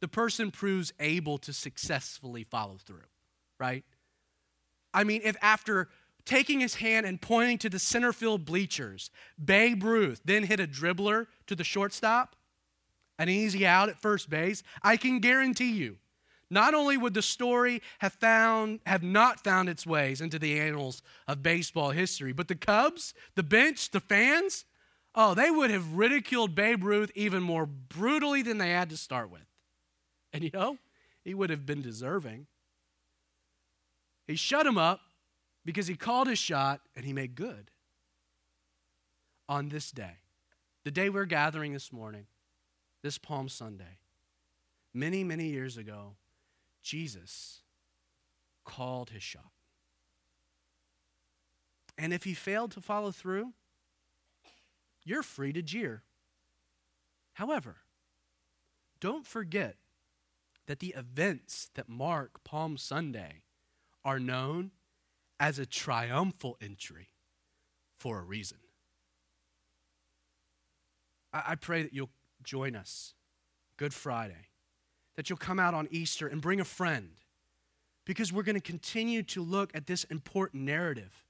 the 0.00 0.08
person 0.08 0.50
proves 0.50 0.92
able 1.00 1.38
to 1.38 1.52
successfully 1.52 2.44
follow 2.44 2.76
through, 2.76 3.08
right? 3.58 3.84
I 4.92 5.04
mean, 5.04 5.22
if 5.24 5.36
after 5.40 5.88
taking 6.26 6.60
his 6.60 6.74
hand 6.74 7.06
and 7.06 7.20
pointing 7.22 7.56
to 7.58 7.70
the 7.70 7.78
center 7.78 8.12
field 8.12 8.44
bleachers, 8.44 9.10
Babe 9.42 9.82
Ruth 9.82 10.20
then 10.24 10.42
hit 10.42 10.60
a 10.60 10.66
dribbler 10.66 11.28
to 11.46 11.54
the 11.54 11.64
shortstop, 11.64 12.36
an 13.18 13.28
easy 13.28 13.66
out 13.66 13.88
at 13.88 14.02
first 14.02 14.28
base, 14.28 14.62
I 14.82 14.96
can 14.98 15.20
guarantee 15.20 15.72
you 15.72 15.96
not 16.50 16.74
only 16.74 16.96
would 16.96 17.14
the 17.14 17.22
story 17.22 17.82
have 17.98 18.12
found 18.12 18.80
have 18.86 19.02
not 19.02 19.42
found 19.42 19.68
its 19.68 19.86
ways 19.86 20.20
into 20.20 20.38
the 20.38 20.60
annals 20.60 21.02
of 21.26 21.42
baseball 21.42 21.90
history, 21.90 22.32
but 22.32 22.48
the 22.48 22.54
Cubs, 22.54 23.14
the 23.34 23.42
bench, 23.42 23.90
the 23.90 24.00
fans, 24.00 24.64
oh, 25.14 25.34
they 25.34 25.50
would 25.50 25.70
have 25.70 25.94
ridiculed 25.94 26.54
Babe 26.54 26.84
Ruth 26.84 27.10
even 27.14 27.42
more 27.42 27.66
brutally 27.66 28.42
than 28.42 28.58
they 28.58 28.70
had 28.70 28.90
to 28.90 28.96
start 28.96 29.30
with. 29.30 29.46
And 30.32 30.44
you 30.44 30.50
know, 30.52 30.78
he 31.24 31.34
would 31.34 31.50
have 31.50 31.66
been 31.66 31.82
deserving. 31.82 32.46
He 34.26 34.36
shut 34.36 34.66
him 34.66 34.78
up 34.78 35.00
because 35.66 35.88
he 35.88 35.96
called 35.96 36.28
his 36.28 36.38
shot 36.38 36.80
and 36.94 37.04
he 37.04 37.12
made 37.12 37.34
good. 37.34 37.70
On 39.48 39.68
this 39.68 39.90
day, 39.90 40.18
the 40.84 40.90
day 40.90 41.10
we're 41.10 41.24
gathering 41.24 41.72
this 41.72 41.92
morning, 41.92 42.26
this 43.02 43.18
Palm 43.18 43.48
Sunday, 43.48 43.98
many, 44.94 45.22
many 45.22 45.48
years 45.48 45.76
ago, 45.76 46.14
Jesus 46.82 47.62
called 48.64 49.10
his 49.10 49.22
shot. 49.22 49.50
And 51.98 52.12
if 52.12 52.24
he 52.24 52.34
failed 52.34 52.72
to 52.72 52.80
follow 52.80 53.10
through, 53.10 53.52
you're 55.04 55.22
free 55.22 55.52
to 55.52 55.62
jeer. 55.62 56.02
However, 57.34 57.76
don't 59.00 59.26
forget 59.26 59.76
that 60.66 60.78
the 60.80 60.94
events 60.96 61.70
that 61.74 61.88
mark 61.88 62.42
Palm 62.44 62.76
Sunday 62.76 63.42
are 64.04 64.18
known 64.18 64.72
as 65.38 65.58
a 65.58 65.66
triumphal 65.66 66.56
entry 66.60 67.08
for 67.98 68.18
a 68.18 68.22
reason. 68.22 68.58
I, 71.32 71.54
pray 71.54 71.82
that 71.82 71.92
you'll 71.92 72.10
join 72.42 72.74
us 72.74 73.12
Good 73.76 73.92
Friday 73.92 74.48
that 75.16 75.28
you'll 75.28 75.38
come 75.38 75.58
out 75.58 75.74
on 75.74 75.88
Easter 75.90 76.28
and 76.28 76.40
bring 76.40 76.60
a 76.60 76.64
friend 76.64 77.10
because 78.04 78.32
we're 78.32 78.42
going 78.42 78.54
to 78.54 78.60
continue 78.60 79.22
to 79.22 79.42
look 79.42 79.74
at 79.74 79.86
this 79.86 80.04
important 80.04 80.62
narrative. 80.62 81.24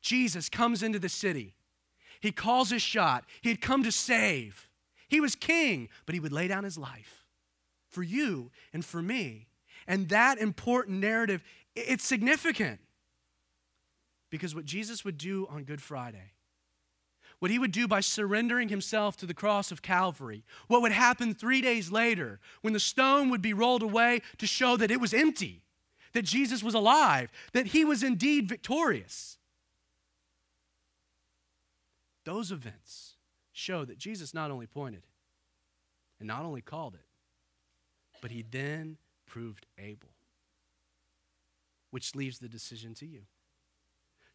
Jesus 0.00 0.48
comes 0.48 0.82
into 0.82 0.98
the 0.98 1.08
city. 1.08 1.54
He 2.20 2.32
calls 2.32 2.70
his 2.70 2.82
shot. 2.82 3.24
He 3.42 3.48
had 3.48 3.60
come 3.60 3.82
to 3.82 3.92
save. 3.92 4.68
He 5.08 5.20
was 5.20 5.34
king, 5.34 5.88
but 6.06 6.14
he 6.14 6.20
would 6.20 6.32
lay 6.32 6.48
down 6.48 6.64
his 6.64 6.78
life 6.78 7.26
for 7.90 8.02
you 8.02 8.50
and 8.72 8.84
for 8.84 9.02
me. 9.02 9.48
And 9.86 10.08
that 10.08 10.38
important 10.38 11.00
narrative, 11.00 11.42
it's 11.74 12.04
significant 12.04 12.80
because 14.32 14.52
what 14.52 14.64
Jesus 14.64 15.04
would 15.04 15.18
do 15.18 15.46
on 15.48 15.62
Good 15.62 15.80
Friday 15.80 16.32
what 17.42 17.50
he 17.50 17.58
would 17.58 17.72
do 17.72 17.88
by 17.88 17.98
surrendering 17.98 18.68
himself 18.68 19.16
to 19.16 19.26
the 19.26 19.34
cross 19.34 19.72
of 19.72 19.82
Calvary, 19.82 20.44
what 20.68 20.80
would 20.80 20.92
happen 20.92 21.34
three 21.34 21.60
days 21.60 21.90
later 21.90 22.38
when 22.60 22.72
the 22.72 22.78
stone 22.78 23.30
would 23.30 23.42
be 23.42 23.52
rolled 23.52 23.82
away 23.82 24.22
to 24.38 24.46
show 24.46 24.76
that 24.76 24.92
it 24.92 25.00
was 25.00 25.12
empty, 25.12 25.64
that 26.12 26.22
Jesus 26.22 26.62
was 26.62 26.72
alive, 26.72 27.32
that 27.52 27.66
he 27.66 27.84
was 27.84 28.04
indeed 28.04 28.48
victorious. 28.48 29.38
Those 32.24 32.52
events 32.52 33.16
show 33.50 33.84
that 33.86 33.98
Jesus 33.98 34.32
not 34.32 34.52
only 34.52 34.68
pointed 34.68 35.02
and 36.20 36.28
not 36.28 36.44
only 36.44 36.60
called 36.60 36.94
it, 36.94 37.06
but 38.20 38.30
he 38.30 38.42
then 38.48 38.98
proved 39.26 39.66
able, 39.78 40.14
which 41.90 42.14
leaves 42.14 42.38
the 42.38 42.48
decision 42.48 42.94
to 42.94 43.06
you. 43.06 43.22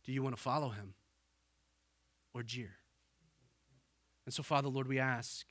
Do 0.07 0.13
you 0.13 0.23
want 0.23 0.35
to 0.35 0.41
follow 0.41 0.69
him 0.69 0.93
or 2.33 2.41
jeer? 2.41 2.77
And 4.25 4.33
so, 4.33 4.41
Father, 4.41 4.69
Lord, 4.69 4.87
we 4.87 4.99
ask 4.99 5.45